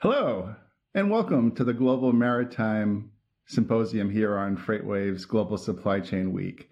Hello, 0.00 0.54
and 0.94 1.10
welcome 1.10 1.50
to 1.56 1.64
the 1.64 1.72
Global 1.72 2.12
Maritime 2.12 3.10
Symposium 3.48 4.08
here 4.08 4.38
on 4.38 4.56
FreightWaves 4.56 5.26
Global 5.26 5.58
Supply 5.58 5.98
Chain 5.98 6.32
Week. 6.32 6.70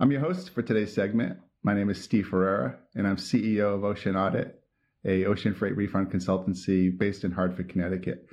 I'm 0.00 0.10
your 0.10 0.20
host 0.20 0.50
for 0.50 0.62
today's 0.62 0.92
segment. 0.92 1.38
My 1.62 1.74
name 1.74 1.90
is 1.90 2.02
Steve 2.02 2.26
Ferreira, 2.26 2.76
and 2.96 3.06
I'm 3.06 3.18
CEO 3.18 3.72
of 3.72 3.84
Ocean 3.84 4.16
Audit, 4.16 4.60
a 5.04 5.26
ocean 5.26 5.54
freight 5.54 5.76
refund 5.76 6.10
consultancy 6.10 6.90
based 6.98 7.22
in 7.22 7.30
Hartford, 7.30 7.68
Connecticut. 7.68 8.26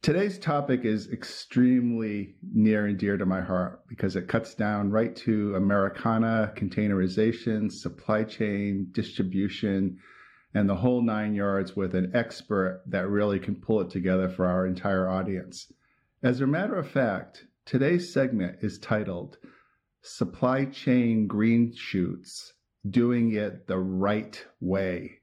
Today's 0.00 0.38
topic 0.38 0.84
is 0.84 1.10
extremely 1.10 2.36
near 2.52 2.86
and 2.86 2.96
dear 2.96 3.16
to 3.16 3.26
my 3.26 3.40
heart 3.40 3.80
because 3.88 4.14
it 4.14 4.28
cuts 4.28 4.54
down 4.54 4.92
right 4.92 5.16
to 5.16 5.56
Americana, 5.56 6.52
containerization, 6.54 7.72
supply 7.72 8.22
chain, 8.22 8.90
distribution, 8.92 9.98
and 10.54 10.68
the 10.68 10.76
whole 10.76 11.02
nine 11.02 11.34
yards 11.34 11.74
with 11.74 11.94
an 11.94 12.12
expert 12.14 12.82
that 12.86 13.08
really 13.08 13.40
can 13.40 13.56
pull 13.56 13.80
it 13.80 13.90
together 13.90 14.28
for 14.28 14.46
our 14.46 14.66
entire 14.66 15.08
audience. 15.08 15.72
As 16.22 16.40
a 16.40 16.46
matter 16.46 16.76
of 16.76 16.88
fact, 16.88 17.44
today's 17.66 18.12
segment 18.12 18.58
is 18.62 18.78
titled 18.78 19.36
Supply 20.00 20.66
Chain 20.66 21.26
Green 21.26 21.74
Shoots 21.74 22.52
Doing 22.88 23.32
It 23.32 23.66
the 23.66 23.78
Right 23.78 24.44
Way. 24.60 25.18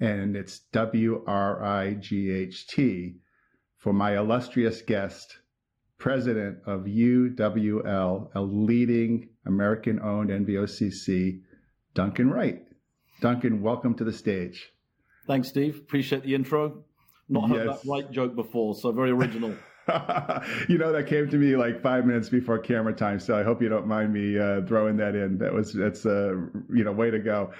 And 0.00 0.36
it's 0.36 0.60
W 0.72 1.24
R 1.26 1.64
I 1.64 1.94
G 1.94 2.30
H 2.30 2.68
T 2.68 3.16
for 3.78 3.92
my 3.92 4.16
illustrious 4.16 4.80
guest, 4.82 5.38
president 5.98 6.58
of 6.66 6.82
UWL, 6.82 8.30
a 8.34 8.40
leading 8.40 9.30
American 9.44 9.98
owned 10.00 10.30
NVOCC, 10.30 11.40
Duncan 11.94 12.30
Wright. 12.30 12.67
Duncan, 13.20 13.62
welcome 13.62 13.94
to 13.94 14.04
the 14.04 14.12
stage. 14.12 14.72
Thanks, 15.26 15.48
Steve. 15.48 15.76
Appreciate 15.76 16.22
the 16.22 16.34
intro. 16.34 16.84
Not 17.28 17.50
heard 17.50 17.66
yes. 17.66 17.82
that 17.82 17.88
right 17.88 18.10
joke 18.10 18.34
before, 18.34 18.74
so 18.74 18.92
very 18.92 19.10
original. 19.10 19.54
you 20.68 20.78
know, 20.78 20.92
that 20.92 21.06
came 21.06 21.28
to 21.28 21.36
me 21.36 21.56
like 21.56 21.82
five 21.82 22.06
minutes 22.06 22.28
before 22.28 22.58
camera 22.58 22.94
time, 22.94 23.20
so 23.20 23.36
I 23.36 23.42
hope 23.42 23.60
you 23.60 23.68
don't 23.68 23.86
mind 23.86 24.12
me 24.12 24.38
uh, 24.38 24.62
throwing 24.66 24.96
that 24.98 25.14
in. 25.14 25.38
That 25.38 25.52
was 25.52 25.72
that's 25.72 26.04
a 26.04 26.30
uh, 26.30 26.32
you 26.72 26.84
know 26.84 26.92
way 26.92 27.10
to 27.10 27.18
go. 27.18 27.52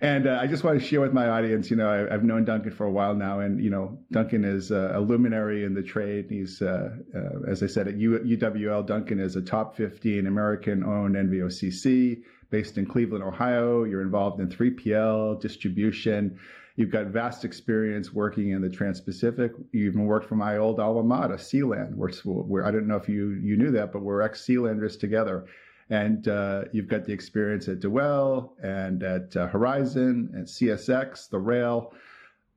And 0.00 0.26
uh, 0.26 0.38
I 0.40 0.48
just 0.48 0.64
want 0.64 0.80
to 0.80 0.84
share 0.84 1.00
with 1.00 1.12
my 1.12 1.28
audience, 1.28 1.70
you 1.70 1.76
know, 1.76 1.88
I, 1.88 2.12
have 2.12 2.24
known 2.24 2.44
Duncan 2.44 2.72
for 2.72 2.86
a 2.86 2.90
while 2.90 3.14
now, 3.14 3.38
and 3.38 3.62
you 3.62 3.70
know, 3.70 3.98
Duncan 4.10 4.44
is 4.44 4.72
a, 4.72 4.92
a 4.96 5.00
luminary 5.00 5.64
in 5.64 5.74
the 5.74 5.82
trade. 5.82 6.26
He's, 6.28 6.60
uh, 6.60 6.90
uh, 7.14 7.48
as 7.48 7.62
I 7.62 7.66
said, 7.66 7.86
at 7.86 7.96
U, 7.98 8.18
UWL, 8.18 8.84
Duncan 8.84 9.20
is 9.20 9.36
a 9.36 9.42
top 9.42 9.76
15 9.76 10.26
American-owned 10.26 11.14
NVOCC 11.14 12.22
based 12.52 12.76
in 12.78 12.86
Cleveland, 12.86 13.24
Ohio. 13.24 13.82
You're 13.82 14.02
involved 14.02 14.38
in 14.38 14.48
3PL 14.48 15.40
distribution. 15.40 16.38
You've 16.76 16.90
got 16.90 17.06
vast 17.06 17.44
experience 17.44 18.12
working 18.12 18.50
in 18.50 18.60
the 18.60 18.68
Trans-Pacific. 18.68 19.52
You 19.72 19.86
even 19.86 20.04
worked 20.04 20.28
for 20.28 20.36
my 20.36 20.58
old 20.58 20.78
alma 20.78 21.02
mater, 21.02 21.36
Sealand, 21.36 21.96
where, 21.96 22.10
where 22.24 22.64
I 22.64 22.70
don't 22.70 22.86
know 22.86 22.96
if 22.96 23.08
you 23.08 23.30
you 23.42 23.56
knew 23.56 23.70
that, 23.72 23.92
but 23.92 24.02
we're 24.02 24.22
ex-Sealanders 24.22 25.00
together. 25.00 25.46
And 25.90 26.28
uh, 26.28 26.64
you've 26.72 26.88
got 26.88 27.04
the 27.04 27.12
experience 27.12 27.68
at 27.68 27.80
Dewell 27.80 28.54
and 28.62 29.02
at 29.02 29.36
uh, 29.36 29.48
Horizon 29.48 30.30
and 30.34 30.46
CSX, 30.46 31.28
the 31.28 31.38
rail. 31.38 31.92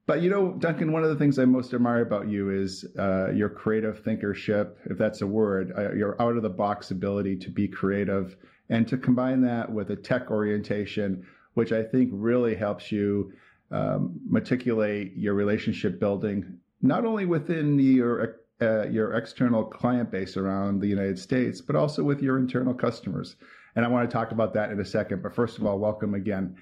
But 0.07 0.21
you 0.21 0.29
know, 0.29 0.51
Duncan, 0.53 0.91
one 0.91 1.03
of 1.03 1.09
the 1.09 1.15
things 1.15 1.39
I 1.39 1.45
most 1.45 1.73
admire 1.73 2.01
about 2.01 2.27
you 2.27 2.51
is 2.51 2.85
uh, 2.97 3.31
your 3.31 3.49
creative 3.49 4.03
thinkership, 4.03 4.77
if 4.85 4.97
that's 4.97 5.21
a 5.21 5.27
word, 5.27 5.73
uh, 5.75 5.93
your 5.93 6.21
out 6.21 6.37
of 6.37 6.43
the 6.43 6.49
box 6.49 6.91
ability 6.91 7.37
to 7.37 7.49
be 7.49 7.67
creative 7.67 8.37
and 8.69 8.87
to 8.87 8.97
combine 8.97 9.41
that 9.41 9.71
with 9.71 9.89
a 9.89 9.95
tech 9.95 10.29
orientation, 10.29 11.25
which 11.55 11.71
I 11.71 11.81
think 11.83 12.11
really 12.13 12.55
helps 12.55 12.91
you 12.91 13.33
um, 13.71 14.19
matriculate 14.27 15.15
your 15.15 15.33
relationship 15.33 15.99
building, 15.99 16.59
not 16.81 17.03
only 17.03 17.25
within 17.25 17.79
your 17.79 18.37
uh, 18.61 18.87
your 18.87 19.13
external 19.13 19.65
client 19.65 20.11
base 20.11 20.37
around 20.37 20.79
the 20.79 20.87
United 20.87 21.17
States, 21.17 21.61
but 21.61 21.75
also 21.75 22.03
with 22.03 22.21
your 22.21 22.37
internal 22.37 22.73
customers. 22.73 23.35
And 23.75 23.83
I 23.83 23.87
want 23.89 24.09
to 24.09 24.13
talk 24.13 24.31
about 24.31 24.53
that 24.53 24.71
in 24.71 24.79
a 24.79 24.85
second. 24.85 25.21
But 25.21 25.35
first 25.35 25.57
of 25.57 25.65
all, 25.65 25.79
welcome 25.79 26.13
again. 26.13 26.55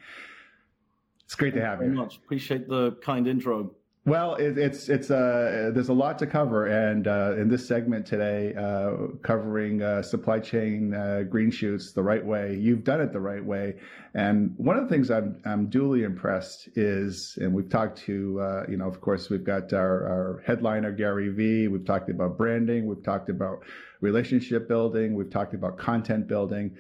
It's 1.25 1.35
great 1.35 1.53
Thank 1.53 1.63
to 1.63 1.69
have 1.69 1.79
you. 1.79 1.85
Very 1.85 1.97
much. 1.97 2.17
Appreciate 2.17 2.67
the 2.67 2.91
kind 3.01 3.28
intro. 3.28 3.72
Well, 4.06 4.35
it, 4.35 4.57
it's 4.57 4.89
it's 4.89 5.09
uh, 5.09 5.72
there's 5.73 5.88
a 5.88 5.94
lot 5.94 6.19
to 6.19 6.28
cover, 6.28 6.66
and 6.66 7.07
uh, 7.07 7.35
in 7.38 7.47
this 7.47 7.66
segment 7.66 8.06
today, 8.06 8.53
uh, 8.53 9.16
covering 9.22 9.81
uh, 9.81 10.01
supply 10.01 10.39
chain 10.39 10.94
uh, 10.94 11.23
green 11.29 11.50
shoots 11.50 11.94
the 11.94 12.03
right 12.03 12.25
way. 12.25 12.57
You've 12.59 12.84
done 12.84 13.00
it 13.00 13.13
the 13.13 13.22
right 13.22 13.44
way, 13.44 13.75
and 14.13 14.56
one 14.57 14.75
of 14.75 14.84
the 14.84 14.89
things 14.89 15.09
I'm 15.09 15.41
I'm 15.45 15.69
duly 15.69 16.03
impressed 16.03 16.67
is, 16.75 17.38
and 17.40 17.53
we've 17.53 17.69
talked 17.69 17.97
to, 18.00 18.41
uh, 18.41 18.63
you 18.67 18.75
know, 18.75 18.90
of 18.90 19.00
course, 19.00 19.29
we've 19.29 19.45
got 19.45 19.72
our, 19.72 20.03
our 20.05 20.44
headliner 20.45 20.91
Gary 20.91 21.29
Vee. 21.29 21.69
We've 21.69 21.85
talked 21.85 22.09
about 22.09 22.38
branding. 22.38 22.88
We've 22.88 23.03
talked 23.03 23.29
about 23.29 23.63
relationship 24.01 24.67
building. 24.67 25.16
We've 25.16 25.31
talked 25.31 25.53
about 25.53 25.78
content 25.78 26.28
building, 26.28 26.75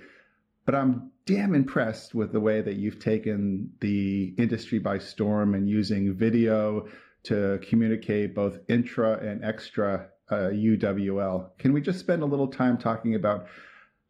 but 0.65 0.75
I'm 0.75 1.12
damn 1.25 1.55
impressed 1.55 2.13
with 2.13 2.31
the 2.31 2.39
way 2.39 2.61
that 2.61 2.75
you've 2.75 2.99
taken 2.99 3.71
the 3.79 4.33
industry 4.37 4.79
by 4.79 4.97
storm 4.97 5.55
and 5.55 5.69
using 5.69 6.13
video 6.13 6.87
to 7.23 7.59
communicate 7.69 8.35
both 8.35 8.59
intra 8.67 9.17
and 9.19 9.43
extra 9.43 10.07
uh, 10.29 10.49
UWL. 10.51 11.49
Can 11.57 11.71
we 11.73 11.81
just 11.81 11.99
spend 11.99 12.23
a 12.23 12.25
little 12.25 12.47
time 12.47 12.77
talking 12.77 13.15
about? 13.15 13.47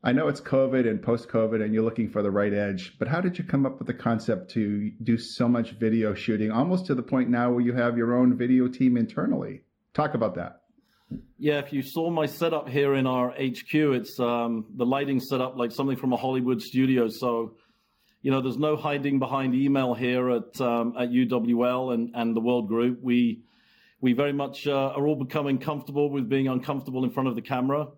I 0.03 0.11
know 0.11 0.27
it's 0.27 0.41
COVID 0.41 0.89
and 0.89 1.01
post 1.01 1.29
COVID, 1.29 1.63
and 1.63 1.73
you're 1.73 1.83
looking 1.83 2.09
for 2.09 2.21
the 2.21 2.31
right 2.31 2.53
edge, 2.53 2.97
but 2.99 3.07
how 3.07 3.21
did 3.21 3.37
you 3.37 3.43
come 3.43 3.65
up 3.65 3.77
with 3.77 3.87
the 3.87 3.93
concept 3.93 4.51
to 4.51 4.91
do 5.03 5.17
so 5.17 5.47
much 5.47 5.71
video 5.71 6.13
shooting, 6.13 6.51
almost 6.51 6.87
to 6.87 6.95
the 6.95 7.03
point 7.03 7.29
now 7.29 7.51
where 7.51 7.61
you 7.61 7.73
have 7.73 7.97
your 7.97 8.17
own 8.17 8.37
video 8.37 8.67
team 8.67 8.97
internally? 8.97 9.61
Talk 9.93 10.13
about 10.13 10.35
that. 10.35 10.62
Yeah, 11.37 11.59
if 11.59 11.73
you 11.73 11.81
saw 11.81 12.09
my 12.09 12.25
setup 12.25 12.69
here 12.69 12.95
in 12.95 13.05
our 13.05 13.31
HQ, 13.31 13.73
it's 13.73 14.19
um, 14.19 14.65
the 14.75 14.85
lighting 14.85 15.19
set 15.19 15.41
up 15.41 15.55
like 15.57 15.71
something 15.71 15.97
from 15.97 16.13
a 16.13 16.17
Hollywood 16.17 16.61
studio. 16.61 17.07
So 17.09 17.55
you 18.23 18.31
know, 18.31 18.41
there's 18.41 18.57
no 18.57 18.77
hiding 18.77 19.19
behind 19.19 19.53
email 19.53 19.93
here 19.93 20.29
at 20.31 20.59
um, 20.61 20.95
at 20.97 21.09
UWL 21.09 21.93
and 21.93 22.11
and 22.15 22.35
the 22.35 22.39
World 22.39 22.69
Group. 22.69 22.99
We 23.01 23.41
we 23.99 24.13
very 24.13 24.33
much 24.33 24.65
uh, 24.65 24.93
are 24.95 25.05
all 25.05 25.15
becoming 25.15 25.59
comfortable 25.59 26.09
with 26.09 26.29
being 26.29 26.47
uncomfortable 26.47 27.03
in 27.03 27.11
front 27.11 27.27
of 27.27 27.35
the 27.35 27.41
camera, 27.41 27.89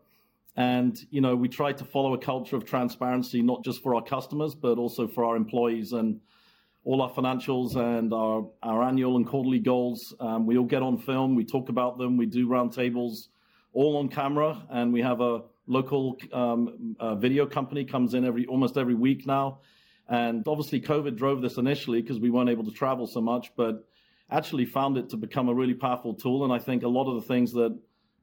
and 0.56 0.98
you 1.12 1.22
know, 1.22 1.36
we 1.36 1.48
try 1.48 1.74
to 1.74 1.86
follow 1.86 2.16
a 2.16 2.18
culture 2.18 2.56
of 2.56 2.66
transparency, 2.66 3.44
not 3.44 3.64
just 3.64 3.84
for 3.84 3.94
our 3.94 4.02
customers, 4.02 4.56
but 4.56 4.80
also 4.80 5.08
for 5.08 5.24
our 5.26 5.36
employees 5.36 5.94
and 5.94 6.20
all 6.86 7.02
our 7.02 7.12
financials 7.12 7.76
and 7.76 8.14
our 8.14 8.48
our 8.64 8.84
annual 8.84 9.18
and 9.18 9.28
quarterly 9.28 9.60
goals. 9.60 10.14
Um, 10.22 10.46
we 10.46 10.58
all 10.58 10.66
get 10.66 10.82
on 10.82 10.98
film, 10.98 11.36
we 11.36 11.44
talk 11.44 11.68
about 11.68 11.98
them, 11.98 12.16
we 12.16 12.26
do 12.26 12.48
roundtables, 12.48 13.28
all 13.74 13.98
on 13.98 14.08
camera, 14.08 14.66
and 14.70 14.94
we 14.94 15.02
have 15.02 15.20
a 15.20 15.42
local 15.68 16.18
um, 16.32 16.96
uh, 17.00 17.16
video 17.16 17.46
company 17.46 17.84
comes 17.84 18.14
in 18.14 18.24
every 18.24 18.46
almost 18.46 18.78
every 18.78 18.96
week 18.96 19.28
now 19.28 19.60
and 20.08 20.48
obviously, 20.48 20.82
COVID 20.82 21.16
drove 21.16 21.42
this 21.42 21.58
initially 21.58 22.02
because 22.02 22.20
we 22.20 22.30
weren't 22.30 22.50
able 22.50 22.64
to 22.66 22.72
travel 22.72 23.08
so 23.08 23.22
much, 23.22 23.52
but 23.56 23.88
actually 24.30 24.66
found 24.66 24.98
it 24.98 25.10
to 25.10 25.18
become 25.18 25.50
a 25.50 25.54
really 25.54 25.74
powerful 25.74 26.14
tool. 26.14 26.44
And 26.44 26.54
I 26.54 26.60
think 26.60 26.84
a 26.84 26.88
lot 26.88 27.10
of 27.10 27.16
the 27.16 27.28
things 27.28 27.52
that 27.54 27.78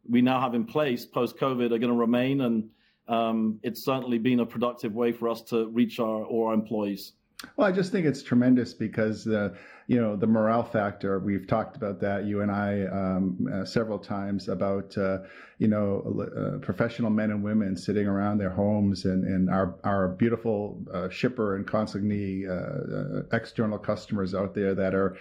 we 0.08 0.22
now 0.22 0.40
have 0.40 0.54
in 0.54 0.64
place 0.64 1.04
post 1.04 1.36
COVID 1.38 1.66
are 1.66 1.78
going 1.78 1.92
to 1.92 1.92
remain. 1.92 2.40
And 2.40 2.70
um, 3.08 3.58
it's 3.62 3.84
certainly 3.84 4.18
been 4.18 4.40
a 4.40 4.46
productive 4.46 4.94
way 4.94 5.12
for 5.12 5.28
us 5.28 5.42
to 5.42 5.66
reach 5.68 5.98
our, 5.98 6.22
or 6.24 6.48
our 6.48 6.54
employees. 6.54 7.12
Well, 7.56 7.66
I 7.66 7.72
just 7.72 7.92
think 7.92 8.06
it's 8.06 8.22
tremendous 8.22 8.72
because 8.72 9.26
uh, 9.26 9.50
you 9.86 10.00
know 10.00 10.16
the 10.16 10.26
morale 10.26 10.62
factor. 10.62 11.18
We've 11.18 11.46
talked 11.46 11.76
about 11.76 12.00
that 12.00 12.24
you 12.24 12.40
and 12.40 12.50
I 12.50 12.84
um, 12.86 13.48
uh, 13.52 13.64
several 13.64 13.98
times 13.98 14.48
about 14.48 14.96
uh, 14.96 15.18
you 15.58 15.68
know 15.68 16.28
uh, 16.36 16.58
professional 16.58 17.10
men 17.10 17.30
and 17.30 17.42
women 17.42 17.76
sitting 17.76 18.06
around 18.06 18.38
their 18.38 18.50
homes 18.50 19.04
and, 19.04 19.24
and 19.24 19.50
our 19.50 19.74
our 19.84 20.08
beautiful 20.08 20.82
uh, 20.92 21.08
shipper 21.08 21.56
and 21.56 21.66
consignee 21.66 22.46
uh, 22.46 23.22
external 23.32 23.78
customers 23.78 24.34
out 24.34 24.54
there 24.54 24.74
that 24.74 24.94
are 24.94 25.16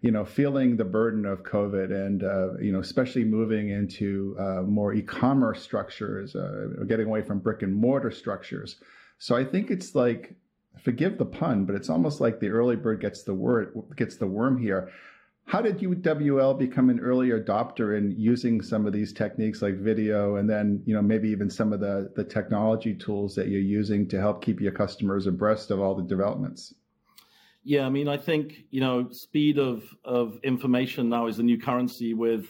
you 0.00 0.10
know 0.10 0.24
feeling 0.24 0.76
the 0.76 0.84
burden 0.84 1.26
of 1.26 1.42
COVID 1.42 1.90
and 1.90 2.22
you 2.64 2.72
know 2.72 2.80
especially 2.80 3.24
moving 3.24 3.70
into 3.70 4.36
more 4.66 4.94
e-commerce 4.94 5.62
structures, 5.62 6.36
getting 6.86 7.06
away 7.06 7.22
from 7.22 7.40
brick 7.40 7.62
and 7.62 7.74
mortar 7.74 8.10
structures. 8.10 8.76
So 9.18 9.36
I 9.36 9.44
think 9.44 9.70
it's 9.70 9.94
like 9.94 10.34
forgive 10.82 11.18
the 11.18 11.26
pun, 11.26 11.64
but 11.64 11.74
it's 11.74 11.88
almost 11.88 12.20
like 12.20 12.40
the 12.40 12.48
early 12.48 12.76
bird 12.76 13.00
gets 13.00 13.22
the 13.22 13.34
word 13.34 13.72
gets 13.96 14.16
the 14.16 14.26
worm 14.26 14.58
here. 14.58 14.90
How 15.46 15.60
did 15.60 15.78
UWL 15.78 16.58
become 16.58 16.88
an 16.88 17.00
early 17.00 17.28
adopter 17.28 17.98
in 17.98 18.14
using 18.18 18.62
some 18.62 18.86
of 18.86 18.94
these 18.94 19.12
techniques 19.12 19.60
like 19.60 19.74
video 19.74 20.36
and 20.36 20.48
then, 20.48 20.82
you 20.86 20.94
know, 20.94 21.02
maybe 21.02 21.28
even 21.28 21.50
some 21.50 21.74
of 21.74 21.80
the, 21.80 22.10
the 22.16 22.24
technology 22.24 22.94
tools 22.94 23.34
that 23.34 23.48
you're 23.48 23.60
using 23.60 24.08
to 24.08 24.18
help 24.18 24.42
keep 24.42 24.58
your 24.58 24.72
customers 24.72 25.26
abreast 25.26 25.70
of 25.70 25.80
all 25.80 25.94
the 25.94 26.02
developments? 26.02 26.72
Yeah, 27.62 27.84
I 27.84 27.90
mean, 27.90 28.08
I 28.08 28.16
think, 28.16 28.64
you 28.70 28.80
know, 28.80 29.10
speed 29.10 29.58
of, 29.58 29.84
of 30.02 30.38
information 30.42 31.10
now 31.10 31.26
is 31.26 31.36
the 31.36 31.42
new 31.42 31.58
currency 31.58 32.14
with 32.14 32.46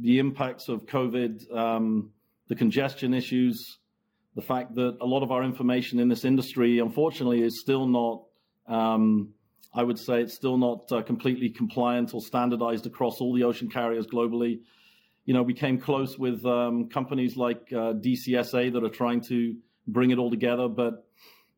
the 0.00 0.20
impacts 0.20 0.68
of 0.68 0.86
COVID, 0.86 1.52
um, 1.54 2.10
the 2.48 2.54
congestion 2.54 3.14
issues, 3.14 3.78
the 4.36 4.42
fact 4.42 4.74
that 4.74 4.98
a 5.00 5.06
lot 5.06 5.22
of 5.22 5.32
our 5.32 5.42
information 5.42 5.98
in 5.98 6.08
this 6.08 6.24
industry, 6.24 6.78
unfortunately, 6.78 7.42
is 7.42 7.58
still 7.60 7.86
not 7.86 8.22
um, 8.68 9.32
I 9.74 9.82
would 9.82 9.98
say 9.98 10.22
it's 10.22 10.34
still 10.34 10.56
not 10.56 10.90
uh, 10.90 11.02
completely 11.02 11.50
compliant 11.50 12.14
or 12.14 12.20
standardized 12.20 12.86
across 12.86 13.20
all 13.20 13.34
the 13.34 13.44
ocean 13.44 13.68
carriers 13.68 14.06
globally. 14.06 14.60
You 15.26 15.34
know, 15.34 15.42
we 15.42 15.54
came 15.54 15.78
close 15.78 16.18
with 16.18 16.44
um, 16.46 16.88
companies 16.88 17.36
like 17.36 17.72
uh, 17.72 17.92
DCSA 17.92 18.72
that 18.72 18.82
are 18.82 18.88
trying 18.88 19.20
to 19.28 19.56
bring 19.86 20.10
it 20.10 20.18
all 20.18 20.30
together, 20.30 20.68
but 20.68 21.06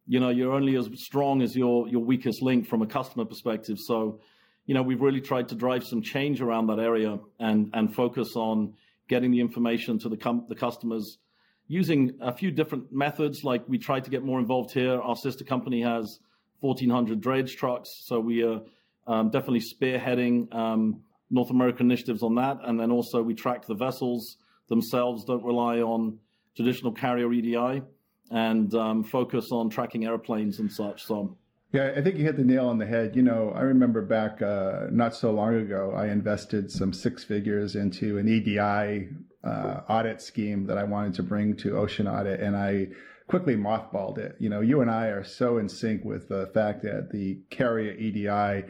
you 0.06 0.20
know, 0.20 0.30
you're 0.30 0.52
only 0.52 0.76
as 0.76 0.88
strong 0.94 1.42
as 1.42 1.54
your 1.54 1.86
your 1.88 2.02
weakest 2.02 2.42
link 2.42 2.66
from 2.66 2.82
a 2.82 2.86
customer 2.86 3.24
perspective. 3.24 3.78
So, 3.78 4.20
you 4.66 4.74
know, 4.74 4.82
we've 4.82 5.00
really 5.00 5.20
tried 5.20 5.48
to 5.48 5.54
drive 5.54 5.84
some 5.84 6.02
change 6.02 6.40
around 6.40 6.68
that 6.68 6.78
area 6.78 7.18
and 7.38 7.70
and 7.74 7.94
focus 7.94 8.34
on 8.34 8.74
getting 9.08 9.30
the 9.30 9.40
information 9.40 9.98
to 10.00 10.08
the 10.08 10.16
com- 10.16 10.46
the 10.48 10.54
customers 10.54 11.18
using 11.68 12.16
a 12.20 12.32
few 12.32 12.50
different 12.50 12.90
methods. 12.90 13.44
Like 13.44 13.62
we 13.68 13.78
tried 13.78 14.04
to 14.04 14.10
get 14.10 14.24
more 14.24 14.40
involved 14.40 14.72
here. 14.72 15.00
Our 15.00 15.16
sister 15.16 15.44
company 15.44 15.82
has 15.82 16.18
1,400 16.60 17.20
drayage 17.20 17.56
trucks, 17.56 18.02
so 18.04 18.18
we 18.18 18.42
are 18.42 18.60
um, 19.06 19.30
definitely 19.30 19.60
spearheading 19.60 20.52
um, 20.54 21.02
North 21.30 21.50
American 21.50 21.86
initiatives 21.86 22.22
on 22.22 22.34
that. 22.36 22.58
And 22.64 22.80
then 22.80 22.90
also 22.90 23.22
we 23.22 23.34
track 23.34 23.66
the 23.66 23.74
vessels 23.74 24.38
themselves. 24.68 25.24
Don't 25.24 25.44
rely 25.44 25.78
on 25.78 26.18
traditional 26.56 26.92
carrier 26.92 27.32
EDI 27.32 27.82
and 28.30 28.74
um, 28.74 29.04
focus 29.04 29.52
on 29.52 29.70
tracking 29.70 30.04
airplanes 30.04 30.58
and 30.58 30.72
such. 30.72 31.04
So. 31.04 31.36
Yeah, 31.72 31.92
I 31.94 32.00
think 32.00 32.16
you 32.16 32.24
hit 32.24 32.38
the 32.38 32.44
nail 32.44 32.66
on 32.66 32.78
the 32.78 32.86
head. 32.86 33.14
You 33.14 33.22
know, 33.22 33.52
I 33.54 33.60
remember 33.60 34.00
back 34.00 34.40
uh, 34.40 34.86
not 34.90 35.14
so 35.14 35.30
long 35.30 35.54
ago, 35.54 35.92
I 35.94 36.06
invested 36.06 36.70
some 36.70 36.94
six 36.94 37.24
figures 37.24 37.76
into 37.76 38.16
an 38.16 38.26
EDI 38.26 39.10
uh, 39.44 39.80
audit 39.88 40.20
scheme 40.20 40.66
that 40.66 40.78
I 40.78 40.84
wanted 40.84 41.14
to 41.14 41.22
bring 41.22 41.56
to 41.58 41.76
Ocean 41.76 42.06
Audit, 42.06 42.40
and 42.40 42.56
I 42.56 42.88
quickly 43.28 43.56
mothballed 43.56 44.18
it. 44.18 44.36
You 44.38 44.48
know, 44.48 44.60
you 44.60 44.80
and 44.80 44.90
I 44.90 45.06
are 45.08 45.24
so 45.24 45.58
in 45.58 45.68
sync 45.68 46.04
with 46.04 46.28
the 46.28 46.50
fact 46.54 46.82
that 46.82 47.10
the 47.10 47.38
carrier 47.50 47.92
EDI, 47.92 48.64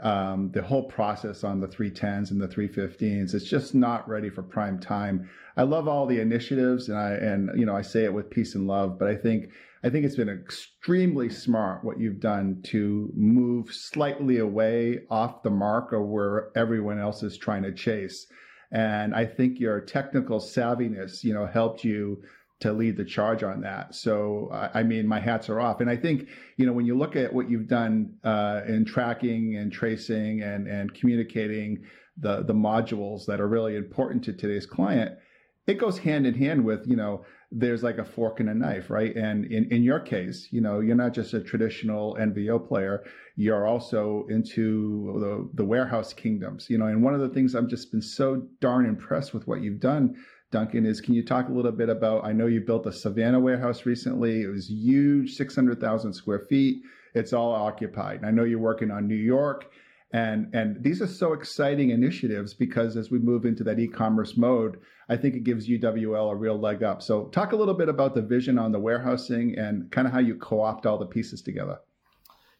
um, 0.00 0.50
the 0.52 0.62
whole 0.62 0.84
process 0.84 1.44
on 1.44 1.60
the 1.60 1.68
310s 1.68 2.30
and 2.30 2.40
the 2.40 2.48
315s, 2.48 3.34
it's 3.34 3.48
just 3.48 3.74
not 3.74 4.08
ready 4.08 4.28
for 4.28 4.42
prime 4.42 4.78
time. 4.80 5.30
I 5.56 5.62
love 5.62 5.86
all 5.86 6.06
the 6.06 6.20
initiatives, 6.20 6.88
and 6.88 6.98
I 6.98 7.12
and 7.12 7.50
you 7.58 7.66
know 7.66 7.76
I 7.76 7.82
say 7.82 8.04
it 8.04 8.12
with 8.12 8.30
peace 8.30 8.54
and 8.54 8.66
love, 8.66 8.98
but 8.98 9.08
I 9.08 9.16
think 9.16 9.50
I 9.84 9.90
think 9.90 10.04
it's 10.04 10.16
been 10.16 10.28
extremely 10.28 11.28
smart 11.28 11.84
what 11.84 11.98
you've 11.98 12.20
done 12.20 12.60
to 12.66 13.10
move 13.14 13.72
slightly 13.72 14.38
away 14.38 15.00
off 15.10 15.42
the 15.42 15.50
mark 15.50 15.92
of 15.92 16.06
where 16.06 16.50
everyone 16.56 16.98
else 16.98 17.22
is 17.22 17.36
trying 17.36 17.64
to 17.64 17.72
chase. 17.72 18.26
And 18.72 19.14
I 19.14 19.26
think 19.26 19.60
your 19.60 19.80
technical 19.80 20.40
savviness, 20.40 21.22
you 21.22 21.34
know, 21.34 21.46
helped 21.46 21.84
you 21.84 22.22
to 22.60 22.72
lead 22.72 22.96
the 22.96 23.04
charge 23.04 23.42
on 23.42 23.60
that. 23.60 23.94
So, 23.94 24.48
I 24.52 24.82
mean, 24.82 25.06
my 25.06 25.20
hats 25.20 25.48
are 25.48 25.60
off. 25.60 25.80
And 25.80 25.90
I 25.90 25.96
think, 25.96 26.28
you 26.56 26.64
know, 26.64 26.72
when 26.72 26.86
you 26.86 26.96
look 26.96 27.16
at 27.16 27.32
what 27.32 27.50
you've 27.50 27.66
done 27.66 28.14
uh, 28.24 28.62
in 28.66 28.84
tracking 28.84 29.56
and 29.56 29.72
tracing 29.72 30.42
and, 30.42 30.68
and 30.68 30.94
communicating 30.94 31.82
the, 32.16 32.42
the 32.44 32.54
modules 32.54 33.26
that 33.26 33.40
are 33.40 33.48
really 33.48 33.76
important 33.76 34.24
to 34.24 34.32
today's 34.32 34.66
client, 34.66 35.18
it 35.66 35.78
goes 35.78 35.98
hand 35.98 36.26
in 36.26 36.34
hand 36.34 36.64
with 36.64 36.86
you 36.86 36.96
know 36.96 37.24
there's 37.54 37.82
like 37.82 37.98
a 37.98 38.04
fork 38.04 38.40
and 38.40 38.48
a 38.48 38.54
knife 38.54 38.88
right? 38.90 39.14
And 39.14 39.44
in, 39.44 39.70
in 39.70 39.82
your 39.82 40.00
case 40.00 40.48
you 40.50 40.60
know 40.60 40.80
you're 40.80 40.96
not 40.96 41.12
just 41.12 41.34
a 41.34 41.40
traditional 41.40 42.16
nvo 42.20 42.66
player. 42.66 43.04
You're 43.36 43.66
also 43.66 44.26
into 44.28 45.18
the, 45.20 45.62
the 45.62 45.64
warehouse 45.64 46.12
kingdoms 46.12 46.68
you 46.68 46.78
know 46.78 46.86
and 46.86 47.02
one 47.02 47.14
of 47.14 47.20
the 47.20 47.28
things 47.30 47.54
i've 47.54 47.68
just 47.68 47.90
been 47.90 48.02
so 48.02 48.46
darn 48.60 48.84
impressed 48.86 49.32
with 49.32 49.46
what 49.46 49.62
you've 49.62 49.80
done 49.80 50.14
duncan 50.50 50.84
is 50.84 51.00
can 51.00 51.14
you 51.14 51.24
talk 51.24 51.48
a 51.48 51.52
little 51.52 51.72
bit 51.72 51.88
about 51.88 52.24
i 52.24 52.32
know 52.32 52.46
you 52.46 52.60
built 52.60 52.86
a 52.86 52.92
savannah 52.92 53.40
warehouse 53.40 53.86
recently. 53.86 54.42
It 54.42 54.48
was 54.48 54.68
huge 54.68 55.34
600000 55.34 56.12
square 56.12 56.46
feet. 56.48 56.82
It's 57.14 57.32
all 57.32 57.52
occupied. 57.52 58.18
And 58.18 58.26
i 58.26 58.30
know 58.30 58.44
you're 58.44 58.58
working 58.58 58.90
on 58.90 59.08
new 59.08 59.14
york 59.14 59.70
and 60.12 60.54
and 60.54 60.82
these 60.82 61.00
are 61.00 61.06
so 61.06 61.32
exciting 61.32 61.90
initiatives 61.90 62.52
because 62.52 62.96
as 62.96 63.10
we 63.10 63.18
move 63.18 63.46
into 63.46 63.64
that 63.64 63.78
e-commerce 63.78 64.36
mode, 64.36 64.78
I 65.08 65.16
think 65.16 65.34
it 65.34 65.44
gives 65.44 65.68
UWL 65.68 66.32
a 66.32 66.36
real 66.36 66.58
leg 66.58 66.82
up. 66.82 67.02
So 67.02 67.26
talk 67.26 67.52
a 67.52 67.56
little 67.56 67.74
bit 67.74 67.88
about 67.88 68.14
the 68.14 68.22
vision 68.22 68.58
on 68.58 68.72
the 68.72 68.78
warehousing 68.78 69.58
and 69.58 69.90
kind 69.90 70.06
of 70.06 70.12
how 70.12 70.20
you 70.20 70.34
co-opt 70.34 70.84
all 70.84 70.98
the 70.98 71.06
pieces 71.06 71.40
together. 71.40 71.78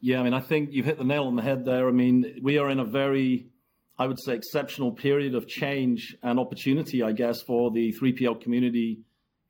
Yeah, 0.01 0.19
I 0.19 0.23
mean, 0.23 0.33
I 0.33 0.41
think 0.41 0.69
you've 0.73 0.85
hit 0.85 0.97
the 0.97 1.03
nail 1.03 1.25
on 1.25 1.35
the 1.35 1.43
head 1.43 1.63
there. 1.63 1.87
I 1.87 1.91
mean, 1.91 2.39
we 2.41 2.57
are 2.57 2.69
in 2.69 2.79
a 2.79 2.85
very, 2.85 3.47
I 3.97 4.07
would 4.07 4.19
say, 4.19 4.33
exceptional 4.33 4.91
period 4.91 5.35
of 5.35 5.47
change 5.47 6.15
and 6.23 6.39
opportunity, 6.39 7.03
I 7.03 7.13
guess, 7.13 7.41
for 7.41 7.71
the 7.71 7.93
3PL 8.01 8.41
community 8.41 8.99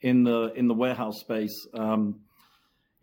in 0.01 0.23
the 0.23 0.51
in 0.55 0.67
the 0.67 0.73
warehouse 0.73 1.21
space. 1.21 1.67
Um, 1.73 2.19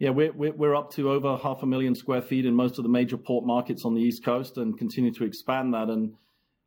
yeah, 0.01 0.09
we're, 0.09 0.33
we're 0.33 0.75
up 0.75 0.91
to 0.95 1.11
over 1.11 1.37
half 1.37 1.63
a 1.63 1.67
million 1.67 1.95
square 1.95 2.23
feet 2.23 2.47
in 2.47 2.55
most 2.55 2.79
of 2.79 2.85
the 2.85 2.89
major 2.89 3.19
port 3.19 3.45
markets 3.45 3.85
on 3.85 3.95
the 3.95 4.01
East 4.01 4.25
Coast 4.25 4.57
and 4.57 4.77
continue 4.79 5.13
to 5.13 5.25
expand 5.25 5.75
that. 5.75 5.89
And 5.89 6.15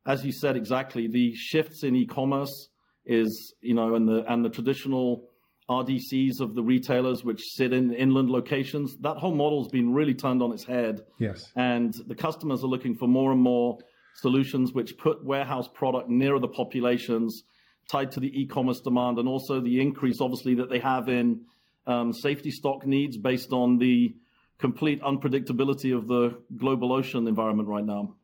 as 0.06 0.24
you 0.24 0.32
said 0.32 0.56
exactly, 0.56 1.08
the 1.08 1.34
shifts 1.34 1.84
in 1.84 1.96
e-commerce 1.96 2.70
is, 3.08 3.56
you 3.60 3.74
know, 3.74 3.96
and 3.96 4.08
the 4.08 4.24
and 4.32 4.46
the 4.46 4.50
traditional 4.50 5.30
RDCs 5.68 6.42
of 6.42 6.54
the 6.54 6.62
retailers 6.62 7.24
which 7.24 7.42
sit 7.42 7.74
in 7.74 7.92
inland 7.94 8.30
locations, 8.30 8.98
that 8.98 9.18
whole 9.18 9.34
model's 9.34 9.70
been 9.70 9.92
really 9.92 10.14
turned 10.14 10.44
on 10.44 10.52
its 10.52 10.64
head. 10.64 11.02
Yes. 11.18 11.52
And 11.56 11.92
the 12.06 12.16
customers 12.16 12.64
are 12.64 12.68
looking 12.68 12.94
for 12.94 13.08
more 13.08 13.32
and 13.32 13.42
more 13.42 13.80
solutions 14.18 14.74
which 14.74 14.96
put 15.00 15.26
warehouse 15.26 15.68
product 15.74 16.08
nearer 16.08 16.38
the 16.38 16.48
populations, 16.48 17.46
tied 17.90 18.12
to 18.12 18.20
the 18.20 18.40
e-commerce 18.40 18.80
demand, 18.82 19.18
and 19.18 19.28
also 19.28 19.60
the 19.60 19.82
increase, 19.82 20.22
obviously, 20.22 20.54
that 20.54 20.70
they 20.70 20.80
have 20.80 21.10
in 21.10 21.42
um, 21.88 22.14
safety 22.14 22.52
stock 22.52 22.86
needs 22.86 23.18
based 23.18 23.52
on 23.52 23.78
the 23.78 24.16
complete 24.60 25.02
unpredictability 25.02 25.96
of 25.96 26.08
the 26.08 26.38
global 26.58 26.94
ocean 26.94 27.28
environment 27.28 27.68
right 27.68 27.86
now. 27.86 28.16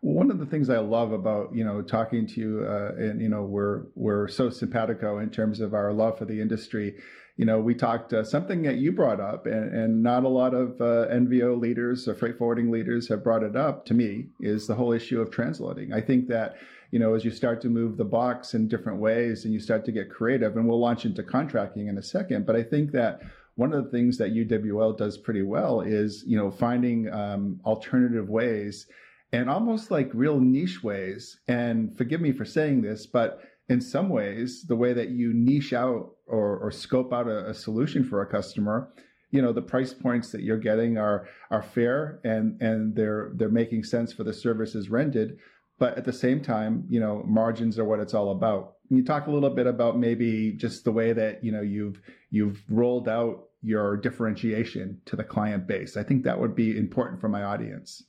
One 0.00 0.30
of 0.30 0.38
the 0.38 0.46
things 0.46 0.70
I 0.70 0.78
love 0.78 1.12
about 1.12 1.54
you 1.54 1.64
know 1.64 1.82
talking 1.82 2.26
to 2.28 2.40
you, 2.40 2.66
uh, 2.66 2.92
and 2.96 3.20
you 3.20 3.28
know 3.28 3.42
we're 3.42 3.82
we're 3.94 4.28
so 4.28 4.48
simpatico 4.48 5.18
in 5.18 5.28
terms 5.28 5.60
of 5.60 5.74
our 5.74 5.92
love 5.92 6.16
for 6.16 6.24
the 6.24 6.40
industry. 6.40 6.94
You 7.36 7.46
know, 7.46 7.60
we 7.60 7.74
talked 7.74 8.12
uh, 8.12 8.24
something 8.24 8.62
that 8.62 8.76
you 8.76 8.92
brought 8.92 9.20
up, 9.20 9.46
and, 9.46 9.74
and 9.74 10.02
not 10.02 10.24
a 10.24 10.28
lot 10.28 10.54
of 10.54 10.80
uh, 10.80 11.08
NVO 11.12 11.58
leaders 11.60 12.08
or 12.08 12.14
freight 12.14 12.38
forwarding 12.38 12.70
leaders 12.70 13.08
have 13.08 13.22
brought 13.22 13.42
it 13.42 13.56
up 13.56 13.84
to 13.86 13.94
me. 13.94 14.28
Is 14.40 14.66
the 14.66 14.74
whole 14.74 14.92
issue 14.92 15.20
of 15.20 15.30
transloading? 15.30 15.92
I 15.92 16.00
think 16.00 16.28
that 16.28 16.56
you 16.90 16.98
know, 16.98 17.14
as 17.14 17.24
you 17.24 17.30
start 17.30 17.60
to 17.62 17.68
move 17.68 17.96
the 17.96 18.04
box 18.04 18.54
in 18.54 18.68
different 18.68 18.98
ways 18.98 19.44
and 19.44 19.54
you 19.54 19.60
start 19.60 19.84
to 19.84 19.92
get 19.92 20.10
creative, 20.10 20.56
and 20.56 20.68
we'll 20.68 20.80
launch 20.80 21.04
into 21.04 21.22
contracting 21.22 21.88
in 21.88 21.98
a 21.98 22.02
second. 22.02 22.46
But 22.46 22.56
I 22.56 22.62
think 22.62 22.92
that 22.92 23.20
one 23.56 23.72
of 23.72 23.84
the 23.84 23.90
things 23.90 24.18
that 24.18 24.34
UWL 24.34 24.96
does 24.96 25.18
pretty 25.18 25.42
well 25.42 25.82
is, 25.82 26.24
you 26.26 26.36
know, 26.36 26.50
finding 26.50 27.12
um, 27.12 27.60
alternative 27.64 28.28
ways 28.28 28.86
and 29.32 29.48
almost 29.48 29.90
like 29.90 30.10
real 30.12 30.40
niche 30.40 30.82
ways. 30.82 31.38
And 31.46 31.96
forgive 31.96 32.20
me 32.20 32.32
for 32.32 32.44
saying 32.44 32.82
this, 32.82 33.06
but 33.06 33.42
in 33.68 33.80
some 33.80 34.08
ways, 34.08 34.64
the 34.64 34.74
way 34.74 34.92
that 34.92 35.10
you 35.10 35.32
niche 35.32 35.72
out 35.72 36.16
or, 36.26 36.58
or 36.58 36.70
scope 36.72 37.12
out 37.12 37.28
a, 37.28 37.50
a 37.50 37.54
solution 37.54 38.02
for 38.02 38.22
a 38.22 38.26
customer 38.26 38.92
you 39.30 39.40
know 39.40 39.52
the 39.52 39.62
price 39.62 39.92
points 39.94 40.32
that 40.32 40.42
you're 40.42 40.58
getting 40.58 40.98
are 40.98 41.28
are 41.50 41.62
fair 41.62 42.20
and 42.24 42.60
and 42.60 42.94
they're 42.94 43.30
they're 43.34 43.48
making 43.48 43.84
sense 43.84 44.12
for 44.12 44.24
the 44.24 44.32
services 44.32 44.90
rented 44.90 45.38
but 45.80 45.96
at 45.96 46.04
the 46.04 46.12
same 46.12 46.40
time, 46.42 46.84
you 46.88 47.00
know, 47.00 47.24
margins 47.26 47.78
are 47.78 47.84
what 47.84 48.00
it's 48.00 48.12
all 48.12 48.30
about. 48.30 48.74
Can 48.86 48.98
you 48.98 49.04
talk 49.04 49.26
a 49.26 49.30
little 49.30 49.48
bit 49.50 49.66
about 49.66 49.98
maybe 49.98 50.52
just 50.52 50.84
the 50.84 50.92
way 50.92 51.14
that, 51.14 51.42
you 51.42 51.50
know, 51.50 51.62
you've 51.62 52.00
you've 52.30 52.62
rolled 52.68 53.08
out 53.08 53.48
your 53.62 53.96
differentiation 53.96 55.00
to 55.06 55.16
the 55.16 55.24
client 55.24 55.66
base? 55.66 55.96
I 55.96 56.02
think 56.02 56.22
that 56.24 56.38
would 56.38 56.54
be 56.54 56.76
important 56.76 57.18
for 57.20 57.28
my 57.28 57.42
audience. 57.42 58.04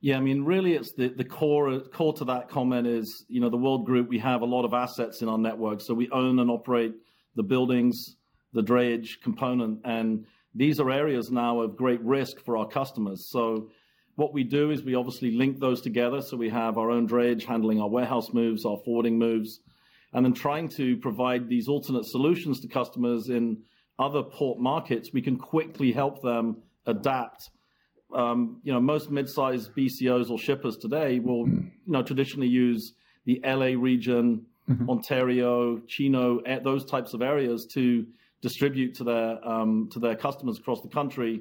Yeah, 0.00 0.16
I 0.16 0.20
mean, 0.20 0.44
really, 0.44 0.74
it's 0.74 0.92
the, 0.92 1.08
the 1.08 1.24
core 1.24 1.80
core 1.92 2.12
to 2.14 2.24
that 2.24 2.48
comment 2.48 2.88
is, 2.88 3.24
you 3.28 3.40
know, 3.40 3.48
the 3.48 3.56
World 3.56 3.86
Group. 3.86 4.08
We 4.08 4.18
have 4.18 4.42
a 4.42 4.46
lot 4.46 4.64
of 4.64 4.74
assets 4.74 5.22
in 5.22 5.28
our 5.28 5.38
network, 5.38 5.80
so 5.80 5.94
we 5.94 6.10
own 6.10 6.40
and 6.40 6.50
operate 6.50 6.92
the 7.36 7.44
buildings, 7.44 8.16
the 8.52 8.62
drayage 8.62 9.20
component, 9.22 9.80
and 9.84 10.26
these 10.56 10.80
are 10.80 10.90
areas 10.90 11.30
now 11.30 11.60
of 11.60 11.76
great 11.76 12.02
risk 12.02 12.40
for 12.44 12.56
our 12.56 12.66
customers. 12.66 13.28
So 13.30 13.70
what 14.16 14.32
we 14.32 14.44
do 14.44 14.70
is 14.70 14.82
we 14.82 14.94
obviously 14.94 15.32
link 15.32 15.58
those 15.58 15.80
together. 15.80 16.22
So 16.22 16.36
we 16.36 16.48
have 16.50 16.78
our 16.78 16.90
own 16.90 17.08
drayage 17.08 17.44
handling 17.44 17.80
our 17.80 17.88
warehouse 17.88 18.32
moves, 18.32 18.64
our 18.64 18.78
forwarding 18.84 19.18
moves, 19.18 19.60
and 20.12 20.24
then 20.24 20.32
trying 20.32 20.68
to 20.70 20.96
provide 20.98 21.48
these 21.48 21.68
alternate 21.68 22.04
solutions 22.04 22.60
to 22.60 22.68
customers 22.68 23.28
in 23.28 23.62
other 23.98 24.22
port 24.22 24.58
markets. 24.58 25.10
We 25.12 25.22
can 25.22 25.36
quickly 25.36 25.92
help 25.92 26.22
them 26.22 26.58
adapt. 26.86 27.50
Um, 28.14 28.60
you 28.62 28.72
know, 28.72 28.80
most 28.80 29.10
mid-sized 29.10 29.74
BCOs 29.74 30.30
or 30.30 30.38
shippers 30.38 30.76
today 30.76 31.18
will, 31.18 31.48
you 31.48 31.72
know, 31.86 32.02
traditionally 32.02 32.48
use 32.48 32.94
the 33.24 33.40
LA 33.44 33.72
region, 33.76 34.46
mm-hmm. 34.70 34.88
Ontario, 34.88 35.80
Chino, 35.88 36.40
those 36.62 36.84
types 36.84 37.14
of 37.14 37.22
areas 37.22 37.66
to 37.72 38.06
distribute 38.40 38.94
to 38.94 39.04
their 39.04 39.48
um, 39.48 39.88
to 39.90 39.98
their 39.98 40.14
customers 40.14 40.58
across 40.58 40.82
the 40.82 40.88
country 40.88 41.40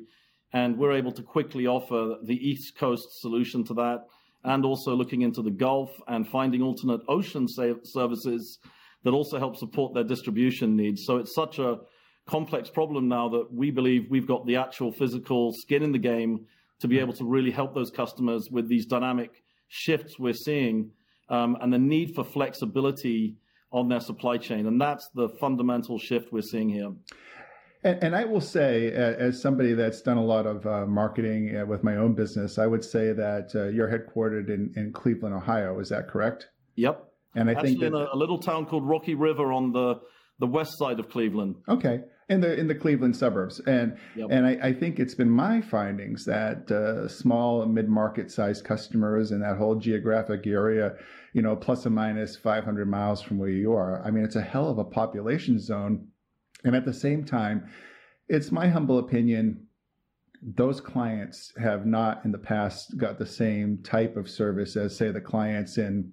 and 0.54 0.78
we're 0.78 0.94
able 0.94 1.12
to 1.12 1.24
quickly 1.24 1.68
offer 1.68 2.16
the 2.24 2.36
East 2.48 2.78
Coast 2.78 3.20
solution 3.22 3.64
to 3.66 3.74
that, 3.74 4.06
and 4.44 4.66
also 4.66 4.94
looking 4.96 5.22
into 5.22 5.42
the 5.42 5.52
Gulf 5.52 5.90
and 6.08 6.28
finding 6.28 6.62
alternate 6.62 7.02
ocean 7.08 7.48
services 7.48 8.60
that 9.04 9.12
also 9.12 9.40
help 9.40 9.58
support 9.58 9.94
their 9.94 10.04
distribution 10.04 10.76
needs. 10.76 11.06
So 11.06 11.18
it's 11.18 11.34
such 11.34 11.60
a 11.60 11.80
complex 12.26 12.70
problem 12.70 13.08
now 13.08 13.30
that 13.30 13.52
we 13.52 13.72
believe 13.72 14.08
we've 14.10 14.28
got 14.28 14.46
the 14.46 14.56
actual 14.56 14.92
physical 14.92 15.52
skin 15.54 15.84
in 15.84 15.92
the 15.92 16.00
game 16.00 16.46
to 16.80 16.88
be 16.88 17.00
able 17.00 17.14
to 17.14 17.26
really 17.26 17.52
help 17.52 17.74
those 17.74 17.92
customers 17.92 18.50
with 18.50 18.68
these 18.68 18.86
dynamic 18.86 19.44
shifts 19.68 20.20
we're 20.20 20.34
seeing 20.34 20.92
um, 21.30 21.58
and 21.62 21.74
the 21.74 21.78
need 21.78 22.14
for 22.14 22.24
flexibility 22.24 23.36
on 23.72 23.90
their 23.90 24.00
supply 24.00 24.38
chain. 24.38 24.68
And 24.68 24.80
that's 24.80 25.10
the 25.16 25.30
fundamental 25.30 25.98
shift 25.98 26.32
we're 26.32 26.42
seeing 26.42 26.70
here. 26.70 26.92
And, 27.84 28.04
and, 28.04 28.16
I 28.16 28.24
will 28.24 28.42
say, 28.42 28.92
as 28.92 29.42
somebody 29.42 29.74
that's 29.74 30.02
done 30.02 30.18
a 30.18 30.24
lot 30.24 30.46
of 30.46 30.66
uh, 30.66 30.86
marketing 30.86 31.58
uh, 31.58 31.66
with 31.66 31.84
my 31.84 31.98
own 31.98 32.14
business, 32.14 32.58
I 32.58 32.66
would 32.66 32.84
say 32.84 33.12
that 33.12 33.52
uh, 33.56 33.66
you're 33.66 33.90
headquartered 33.90 34.50
in, 34.50 34.74
in 34.76 34.94
Cleveland, 34.94 35.36
Ohio. 35.36 35.80
Is 35.80 35.90
that 35.90 36.08
correct? 36.08 36.48
Yep. 36.76 37.04
And 37.36 37.50
I 37.50 37.54
Actually, 37.54 37.70
think 37.70 37.82
that, 37.82 37.88
in 37.88 37.96
a, 37.96 38.08
a, 38.14 38.16
little 38.16 38.38
town 38.38 38.66
called 38.66 38.88
Rocky 38.88 39.16
River 39.16 39.52
on 39.52 39.72
the 39.72 39.96
the 40.40 40.48
west 40.48 40.78
side 40.78 41.00
of 41.00 41.10
Cleveland. 41.10 41.56
Okay, 41.68 42.02
in 42.30 42.42
the 42.42 42.58
in 42.58 42.68
the 42.68 42.76
Cleveland 42.76 43.16
suburbs, 43.16 43.60
and 43.62 43.98
yep. 44.16 44.28
and 44.32 44.46
I, 44.46 44.58
I, 44.62 44.74
think 44.74 45.00
it's 45.00 45.16
been 45.16 45.30
my 45.30 45.62
findings 45.62 46.26
that 46.26 46.70
uh, 46.72 47.08
small 47.08 47.66
mid 47.66 47.90
market 47.90 48.32
sized 48.32 48.64
customers 48.66 49.32
in 49.32 49.40
that 49.42 49.58
whole 49.58 49.76
geographic 49.76 50.46
area, 50.46 50.94
you 51.34 51.42
know, 51.42 51.56
plus 51.56 51.86
or 51.86 51.90
minus 51.90 52.36
500 52.36 52.88
miles 52.88 53.22
from 53.22 53.40
where 53.40 53.50
you 53.50 53.74
are. 53.74 54.02
I 54.06 54.12
mean, 54.12 54.24
it's 54.24 54.36
a 54.36 54.42
hell 54.42 54.70
of 54.70 54.78
a 54.78 54.84
population 54.84 55.60
zone 55.60 56.08
and 56.64 56.76
at 56.76 56.86
the 56.86 56.94
same 56.94 57.24
time, 57.24 57.70
it's 58.30 58.52
my 58.52 58.68
humble 58.68 59.00
opinion 59.00 59.68
those 60.56 60.82
clients 60.82 61.54
have 61.58 61.86
not 61.86 62.24
in 62.26 62.32
the 62.32 62.38
past 62.38 62.98
got 62.98 63.18
the 63.18 63.26
same 63.26 63.78
type 63.82 64.18
of 64.18 64.30
service 64.30 64.76
as 64.76 64.96
say 64.96 65.10
the 65.10 65.22
clients 65.22 65.78
in 65.78 66.12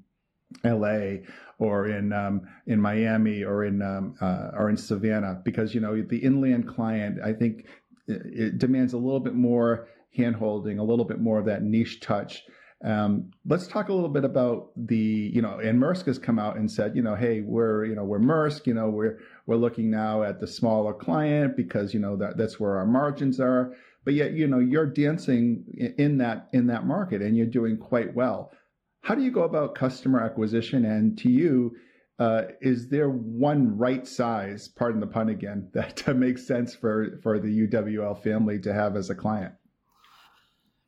LA 0.64 1.16
or 1.59 1.88
in 1.88 2.12
um, 2.12 2.42
in 2.66 2.80
Miami 2.80 3.42
or 3.42 3.64
in 3.64 3.83
um, 3.83 4.14
uh, 4.21 4.50
or 4.54 4.71
in 4.71 4.76
Savannah 4.76 5.40
because 5.45 5.75
you 5.75 5.80
know 5.80 6.00
the 6.02 6.19
inland 6.19 6.69
client 6.69 7.19
I 7.25 7.33
think 7.33 7.66
it 8.07 8.59
demands 8.59 8.92
a 8.92 8.99
little 8.99 9.21
bit 9.21 9.35
more 9.35 9.88
handholding, 10.16 10.78
a 10.78 10.83
little 10.83 11.04
bit 11.04 11.21
more 11.21 11.38
of 11.38 11.47
that 11.47 11.62
niche 11.62 12.00
touch. 12.00 12.42
Um, 12.83 13.31
let's 13.45 13.67
talk 13.67 13.91
a 13.91 13.93
little 13.93 14.09
bit 14.09 14.25
about 14.25 14.71
the, 14.75 14.97
you 14.97 15.43
know, 15.43 15.59
and 15.59 15.79
Maersk 15.79 16.07
has 16.07 16.19
come 16.19 16.39
out 16.39 16.57
and 16.57 16.71
said, 16.71 16.97
you 16.97 17.03
know, 17.03 17.15
hey, 17.15 17.43
we're, 17.43 17.85
you 17.85 17.95
know, 17.95 18.05
we're 18.05 18.21
Maersk, 18.21 18.67
you 18.67 18.73
know, 18.73 18.89
we're 18.89 19.19
we're 19.47 19.57
looking 19.57 19.91
now 19.91 20.23
at 20.23 20.41
the 20.41 20.47
smaller 20.47 20.95
client 20.95 21.57
because 21.57 21.93
you 21.93 22.01
know 22.01 22.17
that 22.17 22.39
that's 22.39 22.59
where 22.59 22.77
our 22.79 22.87
margins 22.87 23.39
are. 23.39 23.75
But 24.05 24.15
yet, 24.15 24.33
you 24.33 24.47
know, 24.47 24.61
you're 24.61 24.87
dancing 24.87 25.65
in 25.99 26.19
that 26.19 26.49
in 26.53 26.69
that 26.69 26.87
market 26.87 27.21
and 27.21 27.37
you're 27.37 27.47
doing 27.47 27.77
quite 27.77 28.15
well. 28.15 28.53
How 29.03 29.15
do 29.15 29.23
you 29.23 29.31
go 29.31 29.43
about 29.43 29.75
customer 29.75 30.21
acquisition? 30.21 30.85
And 30.85 31.19
to 31.19 31.31
you, 31.31 31.77
uh, 32.19 32.43
is 32.61 32.89
there 32.89 33.11
one 33.11 33.77
right 33.77 34.07
size, 34.07 34.69
pardon 34.69 35.01
the 35.01 35.07
pun 35.07 35.29
again, 35.29 35.69
that 35.75 36.17
makes 36.17 36.47
sense 36.47 36.75
for 36.75 37.19
for 37.23 37.39
the 37.39 37.67
UWL 37.67 38.23
family 38.23 38.59
to 38.61 38.73
have 38.73 38.97
as 38.97 39.11
a 39.11 39.15
client? 39.15 39.53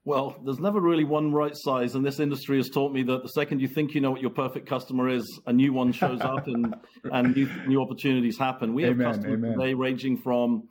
Well, 0.04 0.36
there's 0.44 0.58
never 0.58 0.80
really 0.80 1.04
one 1.04 1.32
right 1.32 1.54
size, 1.54 1.94
and 1.94 2.04
this 2.04 2.18
industry 2.18 2.56
has 2.56 2.68
taught 2.68 2.92
me 2.92 3.04
that 3.04 3.22
the 3.22 3.28
second 3.28 3.60
you 3.60 3.68
think 3.68 3.94
you 3.94 4.00
know 4.00 4.10
what 4.10 4.20
your 4.20 4.30
perfect 4.30 4.68
customer 4.68 5.08
is, 5.08 5.40
a 5.46 5.52
new 5.52 5.72
one 5.72 5.92
shows 5.92 6.20
up 6.20 6.46
and 6.48 6.74
and 7.04 7.36
new, 7.36 7.48
new 7.68 7.80
opportunities 7.80 8.36
happen. 8.36 8.74
We 8.74 8.82
have 8.82 8.94
amen, 8.94 9.06
customers 9.06 9.38
amen. 9.38 9.58
today 9.58 9.74
ranging 9.74 10.18
from, 10.18 10.64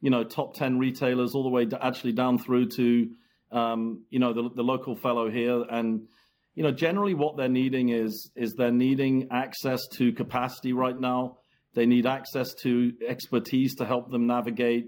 you 0.00 0.08
know, 0.08 0.24
top 0.24 0.54
ten 0.54 0.78
retailers 0.78 1.34
all 1.34 1.42
the 1.42 1.50
way 1.50 1.66
to 1.66 1.84
actually 1.84 2.12
down 2.12 2.38
through 2.38 2.68
to, 2.76 3.10
um, 3.52 4.04
you 4.08 4.20
know, 4.20 4.32
the, 4.32 4.48
the 4.56 4.62
local 4.62 4.96
fellow 4.96 5.30
here, 5.30 5.64
and 5.68 6.08
you 6.54 6.62
know, 6.62 6.72
generally 6.72 7.12
what 7.12 7.36
they're 7.36 7.46
needing 7.46 7.90
is 7.90 8.30
is 8.36 8.54
they're 8.54 8.72
needing 8.72 9.28
access 9.30 9.86
to 9.98 10.12
capacity 10.12 10.72
right 10.72 10.98
now. 10.98 11.36
They 11.74 11.84
need 11.84 12.06
access 12.06 12.54
to 12.62 12.92
expertise 13.06 13.74
to 13.76 13.84
help 13.84 14.10
them 14.10 14.26
navigate 14.26 14.86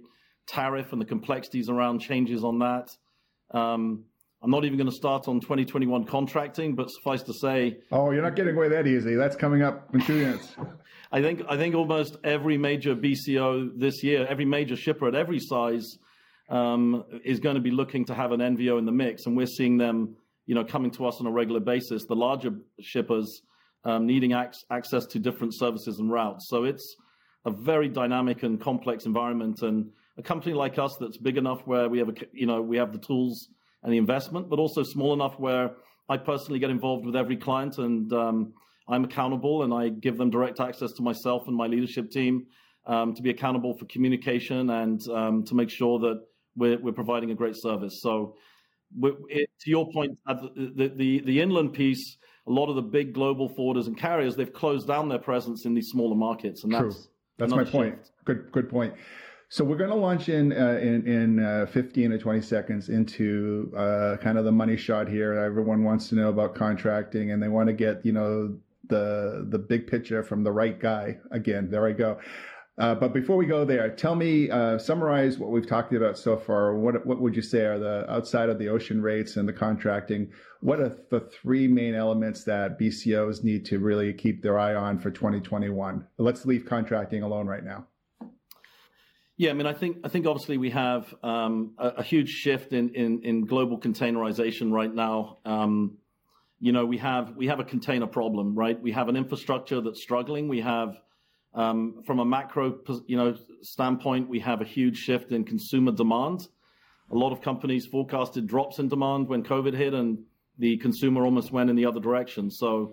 tariff 0.49 0.90
and 0.90 1.00
the 1.00 1.07
complexities 1.07 1.69
around 1.69 2.00
changes 2.00 2.42
on 2.42 2.61
that. 2.61 2.88
Um, 3.52 4.04
I'm 4.42 4.50
not 4.50 4.64
even 4.64 4.78
going 4.78 4.88
to 4.88 4.95
start 4.95 5.28
on 5.28 5.40
2021 5.40 6.04
contracting, 6.04 6.75
but 6.75 6.90
suffice 6.90 7.23
to 7.25 7.35
say. 7.35 7.78
Oh, 7.92 8.11
you're 8.11 8.23
not 8.23 8.37
getting 8.37 8.57
away 8.57 8.69
that 8.71 8.87
easy. 8.87 9.14
That's 9.14 9.37
coming 9.37 9.62
up 9.62 9.95
in 9.95 10.00
two 10.00 10.14
minutes. 10.14 10.54
I 11.12 11.21
think 11.21 11.42
I 11.49 11.57
think 11.57 11.75
almost 11.75 12.16
every 12.25 12.57
major 12.57 12.95
BCO 12.95 13.73
this 13.76 14.02
year, 14.02 14.26
every 14.28 14.45
major 14.45 14.76
shipper 14.76 15.09
at 15.09 15.14
every 15.14 15.40
size, 15.40 15.99
um, 16.49 17.04
is 17.25 17.40
going 17.40 17.57
to 17.57 17.61
be 17.61 17.71
looking 17.71 18.04
to 18.07 18.14
have 18.14 18.33
an 18.33 18.40
NVO 18.40 18.78
in 18.78 18.87
the 18.87 18.92
mix, 18.92 19.26
and 19.26 19.37
we're 19.37 19.47
seeing 19.47 19.76
them, 19.76 20.16
you 20.47 20.54
know, 20.54 20.64
coming 20.64 20.90
to 20.92 21.07
us 21.07 21.21
on 21.21 21.26
a 21.26 21.30
regular 21.30 21.61
basis. 21.61 22.07
The 22.07 22.14
larger 22.14 22.52
shippers 22.80 23.42
um, 23.85 24.07
needing 24.07 24.33
ac- 24.33 24.64
access 24.71 25.04
to 25.07 25.19
different 25.19 25.54
services 25.54 25.99
and 25.99 26.11
routes. 26.11 26.49
So 26.49 26.64
it's 26.64 26.97
a 27.45 27.50
very 27.50 27.88
dynamic 27.88 28.42
and 28.42 28.61
complex 28.61 29.04
environment, 29.04 29.62
and 29.62 29.90
a 30.21 30.23
company 30.23 30.55
like 30.55 30.79
us 30.79 30.97
that's 31.00 31.19
big 31.19 31.37
enough 31.37 31.67
where 31.67 31.89
we 31.89 31.99
have 31.99 32.09
a, 32.09 32.15
you 32.33 32.47
know 32.47 32.62
we 32.62 32.77
have 32.77 32.93
the 32.93 32.99
tools 32.99 33.49
and 33.83 33.93
the 33.93 33.99
investment, 33.99 34.49
but 34.49 34.59
also 34.59 34.83
small 34.83 35.12
enough 35.12 35.39
where 35.39 35.73
I 36.09 36.17
personally 36.17 36.59
get 36.59 36.71
involved 36.71 37.07
with 37.07 37.17
every 37.17 37.37
client 37.37 37.79
and 37.79 38.12
um, 38.12 38.53
I'm 38.89 39.05
accountable 39.05 39.62
and 39.62 39.73
I 39.73 39.89
give 39.89 40.19
them 40.19 40.31
direct 40.31 40.61
access 40.61 40.93
to 40.93 41.03
myself 41.03 41.49
and 41.49 41.57
my 41.57 41.67
leadership 41.67 42.11
team 42.11 42.47
um, 42.87 43.15
to 43.15 43.23
be 43.23 43.31
accountable 43.31 43.77
for 43.79 43.87
communication 43.87 44.69
and 44.71 45.00
um, 45.09 45.45
to 45.45 45.55
make 45.55 45.71
sure 45.71 45.99
that 46.00 46.21
we're, 46.57 46.79
we're 46.79 46.93
providing 46.93 47.31
a 47.31 47.35
great 47.35 47.57
service. 47.57 48.00
So, 48.03 48.35
it, 49.29 49.49
to 49.61 49.71
your 49.71 49.91
point, 49.93 50.19
the, 50.27 50.73
the, 50.75 50.89
the, 50.89 51.21
the 51.21 51.41
inland 51.41 51.73
piece, 51.73 52.17
a 52.49 52.50
lot 52.50 52.69
of 52.69 52.75
the 52.75 52.83
big 52.83 53.15
global 53.15 53.49
forwarders 53.49 53.87
and 53.87 53.97
carriers, 53.97 54.35
they've 54.35 54.53
closed 54.53 54.89
down 54.89 55.09
their 55.09 55.21
presence 55.21 55.65
in 55.65 55.75
these 55.75 55.89
smaller 55.89 56.17
markets. 56.17 56.65
And 56.65 56.73
that's, 56.73 56.83
True. 56.83 57.05
that's 57.39 57.53
my 57.53 57.65
point. 57.65 57.95
Shift. 57.99 58.11
Good, 58.25 58.53
good 58.53 58.69
point. 58.69 58.95
So 59.52 59.64
we're 59.64 59.78
going 59.78 59.90
to 59.90 59.97
launch 59.97 60.28
in 60.28 60.52
uh, 60.52 60.78
in, 60.80 61.04
in 61.09 61.40
uh, 61.40 61.66
15 61.66 62.12
or 62.12 62.19
20 62.19 62.40
seconds 62.40 62.88
into 62.88 63.73
uh, 63.76 64.16
kind 64.19 64.38
of 64.38 64.45
the 64.45 64.52
money 64.52 64.76
shot 64.76 65.09
here. 65.09 65.35
Everyone 65.35 65.83
wants 65.83 66.09
to 66.11 66.14
know 66.14 66.28
about 66.28 66.54
contracting, 66.54 67.33
and 67.33 67.42
they 67.42 67.49
want 67.49 67.66
to 67.66 67.73
get 67.73 68.07
you 68.07 68.12
know 68.12 68.57
the 68.88 69.45
the 69.49 69.59
big 69.59 69.88
picture 69.88 70.23
from 70.23 70.45
the 70.45 70.52
right 70.52 70.78
guy. 70.78 71.19
Again, 71.33 71.69
there 71.69 71.85
I 71.85 71.90
go. 71.90 72.21
Uh, 72.78 72.95
but 72.95 73.12
before 73.12 73.37
we 73.37 73.45
go 73.45 73.64
there, 73.64 73.90
tell 73.90 74.14
me, 74.14 74.49
uh, 74.50 74.78
summarize 74.78 75.37
what 75.37 75.50
we've 75.50 75.66
talked 75.66 75.92
about 75.92 76.16
so 76.16 76.37
far. 76.37 76.76
What 76.76 77.04
what 77.04 77.21
would 77.21 77.35
you 77.35 77.42
say 77.42 77.64
are 77.64 77.78
the 77.80 78.09
outside 78.09 78.50
of 78.50 78.59
the 78.61 78.69
ocean 78.69 79.02
rates 79.02 79.37
and 79.37 79.49
the 79.49 79.52
contracting? 79.52 80.30
What 80.61 80.78
are 80.78 80.97
the 81.11 81.28
three 81.42 81.66
main 81.66 81.97
elements 81.97 82.45
that 82.45 82.78
BCOs 82.78 83.42
need 83.42 83.66
to 83.66 83.80
really 83.80 84.12
keep 84.12 84.42
their 84.42 84.61
eye 84.61 84.76
on 84.76 85.00
for 85.00 85.11
2021? 85.11 86.07
Let's 86.19 86.47
leave 86.47 86.66
contracting 86.66 87.25
alone 87.25 87.49
right 87.49 87.64
now. 87.64 87.88
Yeah, 89.41 89.49
I 89.49 89.55
mean, 89.55 89.67
I 89.67 89.73
think 89.73 89.97
I 90.05 90.09
think 90.09 90.27
obviously 90.27 90.59
we 90.59 90.69
have 90.69 91.15
um, 91.23 91.73
a, 91.79 91.89
a, 92.01 92.03
huge 92.03 92.29
shift 92.29 92.75
in, 92.75 92.91
in, 92.91 93.23
in 93.25 93.47
global 93.47 93.81
containerization 93.81 94.71
right 94.71 94.95
now. 94.95 95.39
Um, 95.47 95.97
you 96.59 96.73
know, 96.73 96.85
we 96.85 96.99
have 96.99 97.35
we 97.37 97.47
have 97.47 97.59
a 97.59 97.65
container 97.65 98.07
problem, 98.07 98.55
right? 98.55 98.79
We 98.79 98.93
have 98.93 99.09
an 99.09 99.17
infrastructure 99.17 99.81
that's 99.81 100.03
struggling. 100.03 100.47
We 100.49 100.61
have, 100.61 100.95
um, 101.55 102.03
from 102.05 102.19
a 102.19 102.25
macro, 102.27 102.81
you 103.07 103.17
know, 103.17 103.35
standpoint, 103.63 104.29
we 104.29 104.41
have 104.41 104.61
a 104.61 104.67
huge 104.67 104.99
shift 104.99 105.33
in 105.33 105.45
consumer 105.45 105.93
demand. 105.93 106.47
A 107.11 107.17
lot 107.17 107.33
of 107.33 107.41
companies 107.41 107.87
forecasted 107.87 108.47
drops 108.47 108.79
in 108.79 108.89
demand 108.89 109.27
when 109.27 109.43
COVID 109.43 109.75
hit, 109.75 109.95
and 109.95 110.19
the 110.59 110.77
consumer 110.77 111.25
almost 111.25 111.51
went 111.51 111.71
in 111.71 111.77
the 111.77 111.87
other 111.87 112.01
direction. 112.01 112.51
So, 112.51 112.93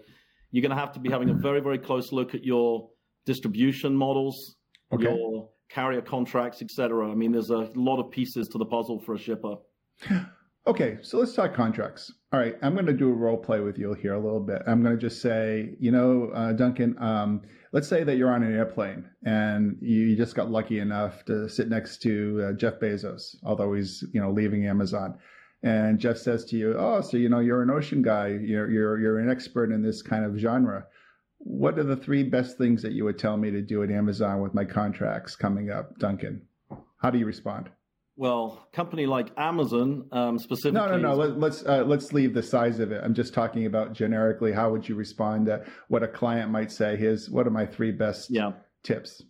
you're 0.52 0.62
going 0.62 0.74
to 0.74 0.82
have 0.82 0.94
to 0.94 1.02
be 1.02 1.10
having 1.10 1.30
a 1.30 1.34
very 1.34 1.60
very 1.60 1.78
close 1.78 2.14
look 2.14 2.34
at 2.34 2.46
your 2.46 2.90
distribution 3.26 3.98
models, 3.98 4.56
okay. 4.94 5.04
your 5.04 5.50
carrier 5.70 6.02
contracts, 6.02 6.62
etc. 6.62 7.10
I 7.10 7.16
mean, 7.16 7.32
there's 7.32 7.50
a 7.50 7.70
lot 7.76 8.00
of 8.00 8.12
pieces 8.12 8.48
to 8.50 8.58
the 8.58 8.66
puzzle 8.66 9.00
for 9.00 9.16
a 9.16 9.20
shipper. 9.20 9.56
Okay, 10.68 10.98
so 11.02 11.18
let's 11.18 11.34
talk 11.34 11.54
contracts. 11.54 12.12
All 12.34 12.42
right, 12.42 12.58
I'm 12.62 12.74
going 12.74 12.88
to 12.88 12.94
do 12.94 13.10
a 13.10 13.14
role 13.14 13.38
play 13.38 13.62
with 13.62 13.78
you 13.78 13.94
here 13.94 14.16
a 14.16 14.20
little 14.20 14.42
bit. 14.42 14.64
I'm 14.68 14.84
going 14.84 14.94
to 14.94 15.02
just 15.02 15.22
say, 15.22 15.76
you 15.80 15.92
know, 15.92 16.30
uh, 16.36 16.52
Duncan, 16.52 16.94
um, 17.02 17.44
let's 17.72 17.88
say 17.88 18.04
that 18.04 18.18
you're 18.18 18.34
on 18.34 18.44
an 18.44 18.54
airplane 18.54 19.10
and 19.24 19.78
you 19.80 20.14
just 20.18 20.36
got 20.36 20.52
lucky 20.52 20.80
enough 20.80 21.24
to 21.24 21.48
sit 21.48 21.70
next 21.70 22.02
to 22.02 22.50
uh, 22.50 22.52
Jeff 22.52 22.82
Bezos, 22.82 23.38
although 23.46 23.74
he's, 23.76 24.04
you 24.12 24.20
know, 24.20 24.30
leaving 24.30 24.68
Amazon. 24.68 25.18
And 25.64 26.00
Jeff 26.00 26.18
says 26.18 26.44
to 26.46 26.58
you, 26.58 26.76
"Oh, 26.78 27.00
so 27.00 27.16
you 27.16 27.30
know, 27.30 27.40
you're 27.40 27.64
an 27.64 27.72
ocean 27.72 28.02
guy. 28.02 28.28
You're 28.28 28.70
you're 28.70 29.00
you're 29.00 29.20
an 29.20 29.30
expert 29.30 29.72
in 29.72 29.82
this 29.82 30.02
kind 30.02 30.24
of 30.24 30.38
genre 30.38 30.86
what 31.40 31.78
are 31.78 31.84
the 31.84 31.96
three 31.96 32.24
best 32.24 32.58
things 32.58 32.82
that 32.82 32.94
you 32.94 33.06
would 33.06 33.18
tell 33.18 33.38
me 33.38 33.52
to 33.52 33.62
do 33.62 33.84
at 33.84 33.92
Amazon 33.92 34.42
with 34.42 34.54
my 34.54 34.66
contracts 34.66 35.36
coming 35.36 35.70
up, 35.70 35.98
Duncan? 36.00 36.42
How 36.98 37.10
do 37.10 37.20
you 37.20 37.26
respond? 37.26 37.70
Well, 38.16 38.68
company 38.74 39.06
like 39.06 39.28
Amazon 39.38 40.08
um, 40.12 40.40
specifically. 40.40 40.72
No, 40.72 40.88
no, 40.88 40.98
no. 40.98 41.14
Let, 41.14 41.30
us 41.30 41.36
let's, 41.38 41.66
uh, 41.66 41.84
let's 41.86 42.14
leave 42.14 42.34
the 42.34 42.42
size 42.42 42.80
of 42.80 42.92
it. 42.92 43.02
I'm 43.04 43.14
just 43.14 43.32
talking 43.32 43.68
about 43.68 43.94
generically. 43.94 44.52
How 44.52 44.72
would 44.72 44.90
you 44.90 44.96
respond 44.96 45.46
to 45.46 45.64
what 45.88 46.02
a 46.02 46.08
client 46.08 46.50
might 46.50 46.72
say? 46.72 46.98
Here's 46.98 47.30
what 47.30 47.46
are 47.46 47.52
my 47.52 47.68
three 47.68 47.92
best 47.92 48.32
yeah. 48.32 48.54
tips? 48.82 49.22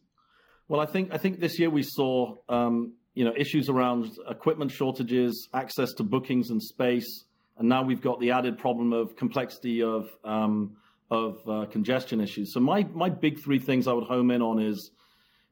Well, 0.70 0.80
I 0.80 0.86
think 0.86 1.14
I 1.14 1.18
think 1.18 1.42
this 1.42 1.60
year 1.60 1.70
we 1.70 1.84
saw 1.84 2.38
um, 2.48 2.94
you 3.14 3.26
know 3.26 3.34
issues 3.36 3.68
around 3.68 4.10
equipment 4.30 4.72
shortages, 4.72 5.50
access 5.54 5.92
to 5.94 6.04
bookings 6.04 6.50
and 6.50 6.64
space, 6.64 7.26
and 7.58 7.68
now 7.68 7.84
we've 7.84 8.02
got 8.02 8.22
the 8.22 8.32
added 8.32 8.58
problem 8.58 8.94
of 8.94 9.18
complexity 9.18 9.84
of 9.84 10.10
um, 10.24 10.78
of 11.10 11.38
uh, 11.48 11.66
congestion 11.72 12.20
issues. 12.22 12.54
So 12.54 12.60
my 12.60 12.84
my 12.94 13.10
big 13.10 13.40
three 13.40 13.60
things 13.60 13.88
I 13.88 13.94
would 13.94 14.06
home 14.06 14.32
in 14.32 14.42
on 14.42 14.60
is 14.60 14.92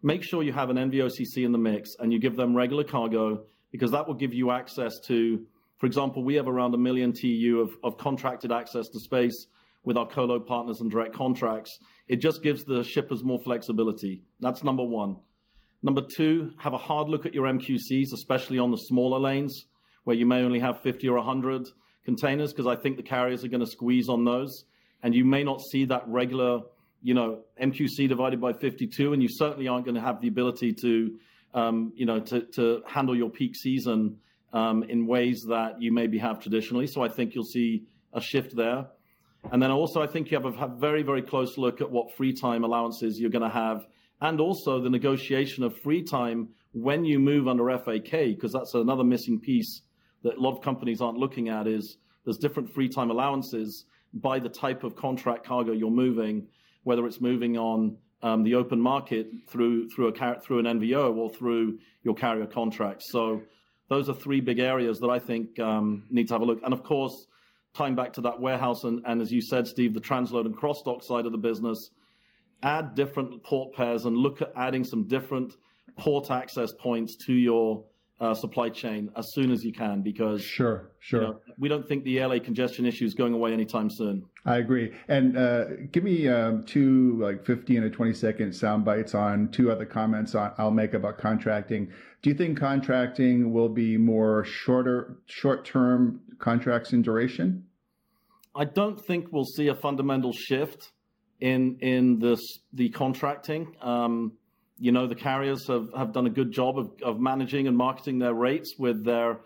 make 0.04 0.24
sure 0.24 0.44
you 0.44 0.54
have 0.54 0.70
an 0.70 0.78
NVOCC 0.78 1.46
in 1.46 1.52
the 1.52 1.58
mix 1.58 1.96
and 2.00 2.12
you 2.12 2.20
give 2.20 2.36
them 2.36 2.56
regular 2.56 2.84
cargo 2.84 3.44
because 3.72 3.92
that 3.92 4.08
will 4.08 4.16
give 4.16 4.34
you 4.34 4.52
access 4.52 5.00
to 5.08 5.46
For 5.78 5.88
example, 5.88 6.24
we 6.24 6.36
have 6.36 6.48
around 6.48 6.74
a 6.74 6.78
million 6.78 7.12
TEU 7.12 7.60
of, 7.60 7.78
of 7.84 7.98
contracted 7.98 8.52
access 8.52 8.88
to 8.90 9.00
space 9.00 9.48
with 9.84 9.98
our 9.98 10.08
colo 10.08 10.40
partners 10.40 10.82
and 10.82 10.90
direct 10.90 11.14
contracts. 11.14 11.78
It 12.08 12.18
just 12.18 12.42
gives 12.42 12.64
the 12.64 12.84
shippers 12.84 13.24
more 13.24 13.40
flexibility. 13.40 14.24
That's 14.40 14.64
number 14.64 14.84
one. 14.84 15.18
Number 15.84 16.02
two, 16.02 16.52
have 16.58 16.74
a 16.74 16.78
hard 16.78 17.10
look 17.10 17.26
at 17.26 17.34
your 17.34 17.46
MQCs, 17.46 18.14
especially 18.14 18.58
on 18.58 18.72
the 18.72 18.78
smaller 18.78 19.20
lanes 19.20 19.66
where 20.06 20.16
you 20.16 20.26
may 20.26 20.42
only 20.42 20.60
have 20.60 20.82
50 20.82 21.08
or 21.10 21.18
100 21.18 21.68
containers, 22.04 22.54
because 22.54 22.68
I 22.68 22.76
think 22.76 22.98
the 22.98 23.04
carriers 23.04 23.44
are 23.44 23.50
going 23.50 23.66
to 23.66 23.68
squeeze 23.68 24.08
on 24.08 24.24
those. 24.24 24.66
And 25.06 25.14
you 25.14 25.24
may 25.24 25.44
not 25.44 25.62
see 25.62 25.86
that 25.86 26.02
regular, 26.08 26.62
you 27.04 27.14
know, 27.14 27.42
MQC 27.62 28.10
divided 28.10 28.42
by 28.42 28.54
52, 28.54 29.14
and 29.14 29.22
you 29.22 29.30
certainly 29.30 29.68
aren't 29.68 29.86
going 29.86 29.94
to 29.94 30.02
have 30.02 30.20
the 30.20 30.28
ability 30.28 30.74
to, 30.82 31.20
um, 31.54 31.94
you 31.96 32.08
know, 32.08 32.20
to, 32.22 32.42
to 32.56 32.82
handle 32.88 33.16
your 33.16 33.30
peak 33.30 33.56
season 33.56 34.18
um, 34.52 34.82
in 34.90 35.06
ways 35.06 35.46
that 35.48 35.80
you 35.80 35.94
maybe 35.94 36.18
have 36.18 36.40
traditionally. 36.40 36.88
So 36.88 37.04
I 37.04 37.10
think 37.10 37.36
you'll 37.36 37.44
see 37.44 37.84
a 38.14 38.20
shift 38.20 38.56
there. 38.56 38.88
And 39.52 39.62
then 39.62 39.70
also, 39.70 40.02
I 40.02 40.08
think 40.08 40.32
you 40.32 40.40
have 40.42 40.48
a 40.48 40.68
very, 40.70 41.04
very 41.04 41.22
close 41.22 41.56
look 41.56 41.82
at 41.82 41.92
what 41.92 42.16
free 42.18 42.34
time 42.34 42.64
allowances 42.64 43.20
you're 43.20 43.30
going 43.30 43.44
to 43.44 43.48
have, 43.48 43.86
and 44.22 44.42
also 44.42 44.82
the 44.82 44.90
negotiation 44.90 45.64
of 45.64 45.78
free 45.78 46.02
time 46.02 46.50
when 46.72 47.06
you 47.06 47.20
move 47.20 47.48
under 47.48 47.70
FAK, 47.78 48.10
because 48.10 48.52
that's 48.52 48.74
another 48.74 49.04
missing 49.04 49.40
piece 49.40 49.84
that 50.24 50.38
a 50.38 50.42
lot 50.42 50.58
of 50.58 50.64
companies 50.64 51.00
aren't 51.00 51.20
looking 51.20 51.50
at 51.50 51.68
is 51.68 52.00
there's 52.24 52.40
different 52.40 52.74
free 52.74 52.90
time 52.90 53.12
allowances 53.12 53.86
by 54.16 54.40
the 54.40 54.50
type 54.50 54.84
of 54.84 54.96
contract 54.96 55.46
cargo 55.46 55.72
you're 55.74 55.92
moving, 55.92 56.48
whether 56.84 57.06
it's 57.06 57.22
moving 57.22 57.58
on 57.58 57.98
um, 58.24 58.44
the 58.44 58.56
open 58.56 58.80
market 58.80 59.28
through 59.48 59.90
through 59.90 60.08
a 60.08 60.40
through 60.40 60.60
an 60.60 60.66
NVO 60.66 61.16
or 61.16 61.30
through 61.30 61.80
your 62.04 62.16
carrier 62.16 62.48
contracts. 62.48 63.12
So 63.12 63.44
those 63.90 64.10
are 64.10 64.14
three 64.14 64.42
big 64.42 64.60
areas 64.60 65.00
that 65.00 65.10
I 65.10 65.20
think 65.20 65.60
um, 65.60 66.06
need 66.10 66.28
to 66.30 66.34
have 66.34 66.42
a 66.42 66.46
look. 66.46 66.62
And 66.64 66.74
of 66.74 66.84
course, 66.84 67.28
tying 67.76 67.96
back 67.96 68.14
to 68.14 68.22
that 68.22 68.40
warehouse 68.40 68.84
and, 68.84 69.04
and 69.06 69.22
as 69.22 69.32
you 69.32 69.42
said, 69.42 69.68
Steve, 69.68 69.94
the 69.94 70.02
transload 70.02 70.46
and 70.46 70.56
cross 70.56 70.82
dock 70.84 71.04
side 71.04 71.26
of 71.26 71.32
the 71.32 71.38
business, 71.38 71.92
add 72.64 72.96
different 72.96 73.44
port 73.44 73.74
pairs 73.76 74.06
and 74.06 74.18
look 74.18 74.42
at 74.42 74.52
adding 74.56 74.84
some 74.84 75.08
different 75.08 75.54
port 75.98 76.32
access 76.32 76.72
points 76.74 77.16
to 77.28 77.34
your 77.34 77.84
uh, 78.20 78.34
supply 78.34 78.70
chain 78.70 79.10
as 79.18 79.34
soon 79.34 79.52
as 79.52 79.64
you 79.64 79.74
can 79.74 80.02
because 80.02 80.42
sure 80.42 80.92
sure 81.00 81.22
you 81.22 81.28
know, 81.28 81.40
we 81.58 81.68
don't 81.68 81.86
think 81.88 82.04
the 82.06 82.24
LA 82.24 82.40
congestion 82.40 82.86
issue 82.86 83.04
is 83.04 83.14
going 83.14 83.34
away 83.34 83.52
anytime 83.52 83.90
soon. 83.90 84.26
I 84.46 84.58
agree. 84.58 84.94
And 85.08 85.38
uh, 85.38 85.66
give 85.92 86.04
me 86.04 86.28
um, 86.30 86.64
two 86.64 87.20
like 87.22 87.46
15 87.46 87.84
or 87.84 87.90
20 87.90 88.14
second 88.14 88.54
sound 88.54 88.86
bites 88.86 89.14
on 89.14 89.50
two 89.50 89.70
other 89.70 89.86
comments 89.86 90.34
on, 90.34 90.54
I'll 90.58 90.72
make 90.72 90.94
about 90.94 91.18
contracting. 91.18 91.92
Do 92.22 92.30
you 92.30 92.36
think 92.36 92.58
contracting 92.58 93.52
will 93.52 93.70
be 93.70 93.98
more 93.98 94.46
shorter 94.46 95.18
short 95.26 95.66
term 95.66 96.22
contracts 96.40 96.94
in 96.94 97.02
duration? 97.02 97.66
I 98.56 98.64
don't 98.64 99.00
think 99.00 99.28
we'll 99.32 99.44
see 99.44 99.68
a 99.68 99.76
fundamental 99.76 100.32
shift 100.32 100.92
in 101.42 101.78
in 101.82 102.20
this 102.20 102.40
the 102.72 102.90
contracting. 102.90 103.76
Um, 103.82 104.34
you 104.78 104.92
know, 104.92 105.08
the 105.08 105.16
carriers 105.16 105.68
have, 105.68 105.90
have 105.96 106.12
done 106.12 106.28
a 106.28 106.30
good 106.30 106.52
job 106.52 106.78
of, 106.78 106.92
of 107.02 107.20
managing 107.20 107.68
and 107.68 107.78
marketing 107.78 108.20
their 108.20 108.34
rates 108.34 108.76
with 108.78 109.06
their 109.06 109.40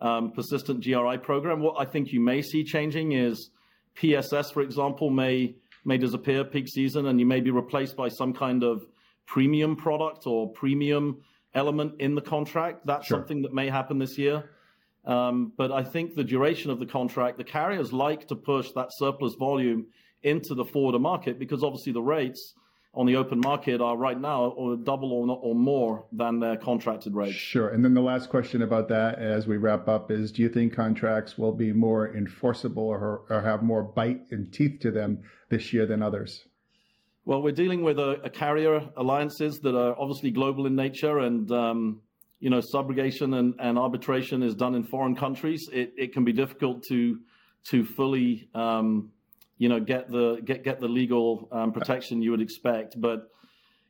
um, 0.00 0.32
persistent 0.32 0.84
GRI 0.84 1.18
program. 1.18 1.60
What 1.60 1.76
I 1.78 1.84
think 1.84 2.12
you 2.12 2.20
may 2.20 2.42
see 2.42 2.64
changing 2.64 3.12
is 3.12 3.50
PSS, 3.94 4.50
for 4.50 4.62
example, 4.62 5.10
may 5.10 5.56
may 5.86 5.98
disappear 5.98 6.44
peak 6.44 6.66
season, 6.68 7.06
and 7.06 7.20
you 7.20 7.26
may 7.26 7.40
be 7.40 7.50
replaced 7.50 7.94
by 7.96 8.08
some 8.08 8.32
kind 8.32 8.62
of 8.62 8.86
premium 9.26 9.76
product 9.76 10.26
or 10.26 10.50
premium 10.50 11.20
element 11.54 12.00
in 12.00 12.14
the 12.14 12.22
contract. 12.22 12.86
That's 12.86 13.06
sure. 13.06 13.18
something 13.18 13.42
that 13.42 13.52
may 13.52 13.68
happen 13.68 13.98
this 13.98 14.18
year. 14.18 14.50
Um, 15.04 15.52
but 15.56 15.70
I 15.70 15.82
think 15.82 16.14
the 16.14 16.24
duration 16.24 16.70
of 16.70 16.78
the 16.78 16.86
contract, 16.86 17.36
the 17.36 17.44
carriers 17.44 17.92
like 17.92 18.26
to 18.28 18.36
push 18.36 18.70
that 18.72 18.88
surplus 18.92 19.34
volume 19.34 19.86
into 20.22 20.54
the 20.54 20.64
forwarder 20.64 20.98
market 20.98 21.38
because 21.38 21.62
obviously 21.62 21.92
the 21.92 22.00
rates 22.00 22.54
on 22.94 23.06
the 23.06 23.16
open 23.16 23.40
market 23.40 23.80
are 23.80 23.96
right 23.96 24.20
now 24.20 24.44
or 24.44 24.76
double 24.76 25.12
or, 25.12 25.26
not, 25.26 25.40
or 25.42 25.54
more 25.54 26.06
than 26.12 26.38
their 26.38 26.56
contracted 26.56 27.14
rates. 27.14 27.34
Sure. 27.34 27.68
And 27.68 27.84
then 27.84 27.94
the 27.94 28.00
last 28.00 28.30
question 28.30 28.62
about 28.62 28.88
that 28.88 29.18
as 29.18 29.46
we 29.46 29.56
wrap 29.56 29.88
up 29.88 30.10
is 30.10 30.30
do 30.30 30.42
you 30.42 30.48
think 30.48 30.74
contracts 30.74 31.36
will 31.36 31.52
be 31.52 31.72
more 31.72 32.14
enforceable 32.16 32.84
or, 32.84 33.22
or 33.28 33.42
have 33.42 33.62
more 33.62 33.82
bite 33.82 34.22
and 34.30 34.52
teeth 34.52 34.80
to 34.80 34.90
them 34.90 35.22
this 35.48 35.72
year 35.72 35.86
than 35.86 36.02
others? 36.02 36.44
Well, 37.24 37.42
we're 37.42 37.52
dealing 37.52 37.82
with 37.82 37.98
a, 37.98 38.20
a 38.22 38.30
carrier 38.30 38.88
alliances 38.96 39.58
that 39.60 39.74
are 39.74 39.98
obviously 39.98 40.30
global 40.30 40.66
in 40.66 40.76
nature 40.76 41.18
and 41.18 41.50
um, 41.50 42.00
you 42.38 42.50
know, 42.50 42.60
subrogation 42.60 43.38
and, 43.38 43.54
and, 43.58 43.78
arbitration 43.78 44.42
is 44.42 44.54
done 44.54 44.74
in 44.74 44.84
foreign 44.84 45.16
countries. 45.16 45.66
It, 45.72 45.94
it 45.96 46.12
can 46.12 46.24
be 46.24 46.32
difficult 46.32 46.84
to 46.88 47.20
to 47.70 47.84
fully 47.84 48.50
um, 48.54 49.10
you 49.58 49.68
know, 49.68 49.80
get 49.80 50.10
the 50.10 50.40
get 50.44 50.64
get 50.64 50.80
the 50.80 50.88
legal 50.88 51.48
um, 51.52 51.72
protection 51.72 52.22
you 52.22 52.30
would 52.30 52.42
expect. 52.42 53.00
But 53.00 53.28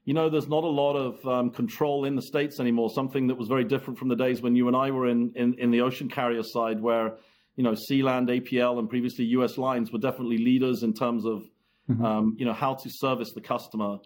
you 0.04 0.12
know, 0.12 0.28
there's 0.28 0.48
not 0.48 0.64
a 0.64 0.68
lot 0.68 0.96
of 0.96 1.26
um, 1.26 1.50
control 1.50 2.04
in 2.04 2.14
the 2.14 2.22
states 2.22 2.60
anymore. 2.60 2.90
Something 2.90 3.28
that 3.28 3.36
was 3.36 3.48
very 3.48 3.64
different 3.64 3.98
from 3.98 4.08
the 4.08 4.16
days 4.16 4.42
when 4.42 4.54
you 4.54 4.68
and 4.68 4.76
I 4.76 4.90
were 4.90 5.08
in 5.08 5.32
in, 5.34 5.54
in 5.54 5.70
the 5.70 5.80
ocean 5.80 6.08
carrier 6.08 6.42
side, 6.42 6.80
where 6.80 7.16
you 7.56 7.62
know, 7.62 7.72
Sealand, 7.72 8.28
APL, 8.28 8.78
and 8.78 8.88
previously 8.88 9.26
U.S. 9.26 9.56
lines 9.58 9.92
were 9.92 9.98
definitely 9.98 10.38
leaders 10.38 10.82
in 10.82 10.92
terms 10.92 11.24
of 11.24 11.44
mm-hmm. 11.88 12.04
um, 12.04 12.36
you 12.38 12.44
know 12.44 12.52
how 12.52 12.74
to 12.74 12.90
service 12.90 13.32
the 13.32 13.40
customer. 13.40 13.98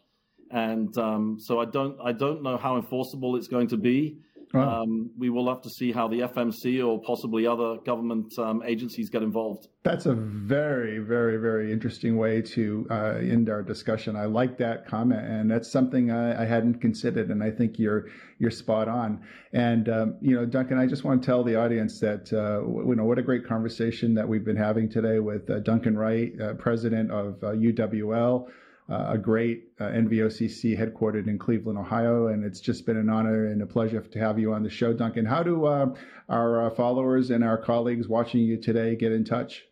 And 0.51 0.97
um, 0.97 1.37
so 1.39 1.61
I 1.61 1.65
don't 1.65 1.99
I 2.03 2.13
don't 2.13 2.43
know 2.43 2.57
how 2.57 2.77
enforceable 2.77 3.37
it's 3.37 3.49
going 3.49 3.69
to 3.69 3.77
be. 3.77 4.19
Um, 4.55 5.11
we 5.19 5.29
will 5.29 5.49
have 5.49 5.63
to 5.63 5.71
see 5.71 5.93
how 5.93 6.09
the 6.09 6.21
FMC 6.21 6.87
or 6.87 7.01
possibly 7.03 7.47
other 7.47 7.77
government 7.85 8.33
um, 8.39 8.63
agencies 8.65 9.11
get 9.11 9.23
involved. 9.23 9.69
That's 9.83 10.07
a 10.07 10.15
very, 10.15 10.99
very, 10.99 11.37
very 11.37 11.73
interesting 11.73 12.17
way 12.17 12.43
to 12.43 12.87
uh, 12.91 13.19
end 13.21 13.51
our 13.51 13.63
discussion. 13.63 14.17
I 14.17 14.25
like 14.25 14.59
that 14.59 14.87
comment, 14.87 15.27
and 15.27 15.51
that's 15.51 15.71
something 15.71 16.11
I, 16.11 16.43
I 16.43 16.47
hadn't 16.47 16.81
considered, 16.81 17.31
and 17.31 17.43
I 17.43 17.51
think 17.51 17.79
you're 17.79 18.07
you're 18.39 18.51
spot 18.51 18.89
on. 18.89 19.23
And 19.53 19.89
um, 19.89 20.17
you 20.21 20.35
know, 20.35 20.47
Duncan, 20.47 20.79
I 20.79 20.87
just 20.87 21.05
want 21.05 21.23
to 21.23 21.27
tell 21.27 21.45
the 21.45 21.57
audience 21.57 22.01
that 22.01 22.33
uh, 22.33 22.67
you 22.67 22.95
know 22.95 23.05
what 23.05 23.19
a 23.19 23.23
great 23.23 23.47
conversation 23.47 24.15
that 24.15 24.27
we've 24.27 24.45
been 24.45 24.57
having 24.57 24.89
today 24.89 25.19
with 25.19 25.49
uh, 25.51 25.61
Duncan 25.61 25.97
Wright, 25.97 26.33
uh, 26.41 26.55
president 26.55 27.11
of 27.11 27.41
UWL. 27.41 28.49
Uh, 28.91 29.11
a 29.11 29.19
great 29.19 29.65
uh, 29.81 29.85
NVOCC 29.85 30.79
headquartered 30.79 31.29
in 31.29 31.39
Cleveland, 31.39 31.79
Ohio. 31.79 32.29
And 32.29 32.43
it's 32.43 32.59
just 32.59 32.87
been 32.87 32.97
an 32.97 33.11
honor 33.11 33.49
and 33.49 33.61
a 33.61 33.67
pleasure 33.67 34.01
to 34.01 34.19
have 34.19 34.39
you 34.39 34.55
on 34.55 34.63
the 34.63 34.71
show, 34.71 34.95
Duncan. 34.95 35.27
How 35.27 35.43
do 35.43 35.67
uh, 35.67 35.95
our 36.31 36.67
uh, 36.67 36.71
followers 36.71 37.29
and 37.29 37.45
our 37.45 37.59
colleagues 37.59 38.09
watching 38.09 38.41
you 38.41 38.57
today 38.57 38.97
get 38.97 39.13
in 39.13 39.25
touch? 39.25 39.65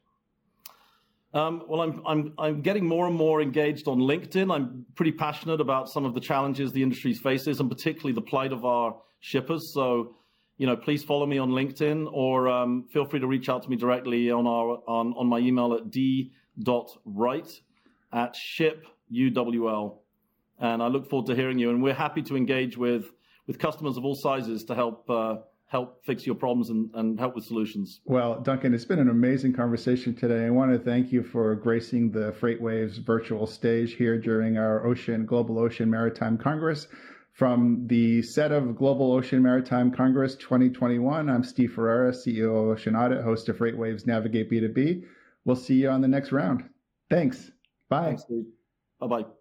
Um, 1.32 1.62
well, 1.66 1.80
I'm, 1.80 2.02
I'm, 2.06 2.34
I'm 2.38 2.60
getting 2.60 2.86
more 2.86 3.06
and 3.06 3.16
more 3.16 3.40
engaged 3.40 3.88
on 3.88 4.00
LinkedIn. 4.00 4.54
I'm 4.54 4.84
pretty 4.94 5.12
passionate 5.12 5.62
about 5.62 5.88
some 5.88 6.04
of 6.04 6.12
the 6.12 6.20
challenges 6.20 6.72
the 6.72 6.82
industry 6.82 7.14
faces, 7.14 7.58
and 7.58 7.70
particularly 7.70 8.12
the 8.12 8.20
plight 8.20 8.52
of 8.52 8.66
our 8.66 8.96
shippers. 9.20 9.72
So, 9.72 10.14
you 10.58 10.66
know, 10.66 10.76
please 10.76 11.02
follow 11.02 11.24
me 11.24 11.38
on 11.38 11.52
LinkedIn, 11.52 12.06
or 12.12 12.48
um, 12.48 12.84
feel 12.92 13.06
free 13.06 13.20
to 13.20 13.26
reach 13.26 13.48
out 13.48 13.62
to 13.62 13.70
me 13.70 13.76
directly 13.76 14.30
on 14.30 14.46
our 14.46 14.78
on, 14.86 15.14
on 15.16 15.26
my 15.26 15.38
email 15.38 15.72
at 15.72 15.90
d.wright 15.90 17.60
at 18.12 18.36
ship 18.36 18.86
UWL. 19.12 19.98
And 20.58 20.82
I 20.82 20.88
look 20.88 21.08
forward 21.10 21.26
to 21.26 21.34
hearing 21.34 21.58
you. 21.58 21.70
And 21.70 21.82
we're 21.82 21.94
happy 21.94 22.22
to 22.22 22.36
engage 22.36 22.76
with, 22.76 23.12
with 23.46 23.58
customers 23.58 23.96
of 23.96 24.04
all 24.04 24.14
sizes 24.14 24.64
to 24.64 24.74
help 24.74 25.08
uh, 25.10 25.36
help 25.68 26.04
fix 26.04 26.24
your 26.24 26.34
problems 26.34 26.70
and, 26.70 26.90
and 26.94 27.18
help 27.18 27.34
with 27.34 27.44
solutions. 27.44 28.00
Well, 28.04 28.40
Duncan, 28.40 28.72
it's 28.72 28.84
been 28.84 29.00
an 29.00 29.08
amazing 29.08 29.52
conversation 29.52 30.14
today. 30.14 30.46
I 30.46 30.50
want 30.50 30.72
to 30.72 30.78
thank 30.78 31.12
you 31.12 31.22
for 31.22 31.54
gracing 31.56 32.10
the 32.10 32.32
FreightWaves 32.40 33.04
virtual 33.04 33.46
stage 33.46 33.94
here 33.94 34.18
during 34.18 34.58
our 34.58 34.86
Ocean 34.86 35.26
Global 35.26 35.58
Ocean 35.58 35.90
Maritime 35.90 36.38
Congress. 36.38 36.86
From 37.32 37.86
the 37.86 38.22
set 38.22 38.50
of 38.50 38.76
Global 38.76 39.12
Ocean 39.12 39.42
Maritime 39.42 39.90
Congress 39.90 40.36
2021, 40.36 41.28
I'm 41.28 41.44
Steve 41.44 41.72
Ferreira, 41.74 42.12
CEO 42.12 42.62
of 42.62 42.68
Ocean 42.68 42.96
Audit, 42.96 43.22
host 43.22 43.50
of 43.50 43.58
FreightWaves 43.58 44.06
Navigate 44.06 44.50
B2B. 44.50 45.02
We'll 45.44 45.56
see 45.56 45.74
you 45.74 45.90
on 45.90 46.00
the 46.00 46.08
next 46.08 46.32
round. 46.32 46.64
Thanks. 47.10 47.50
Bye. 47.90 48.16
Thanks, 48.16 48.24
Bye 49.00 49.06
bye. 49.08 49.35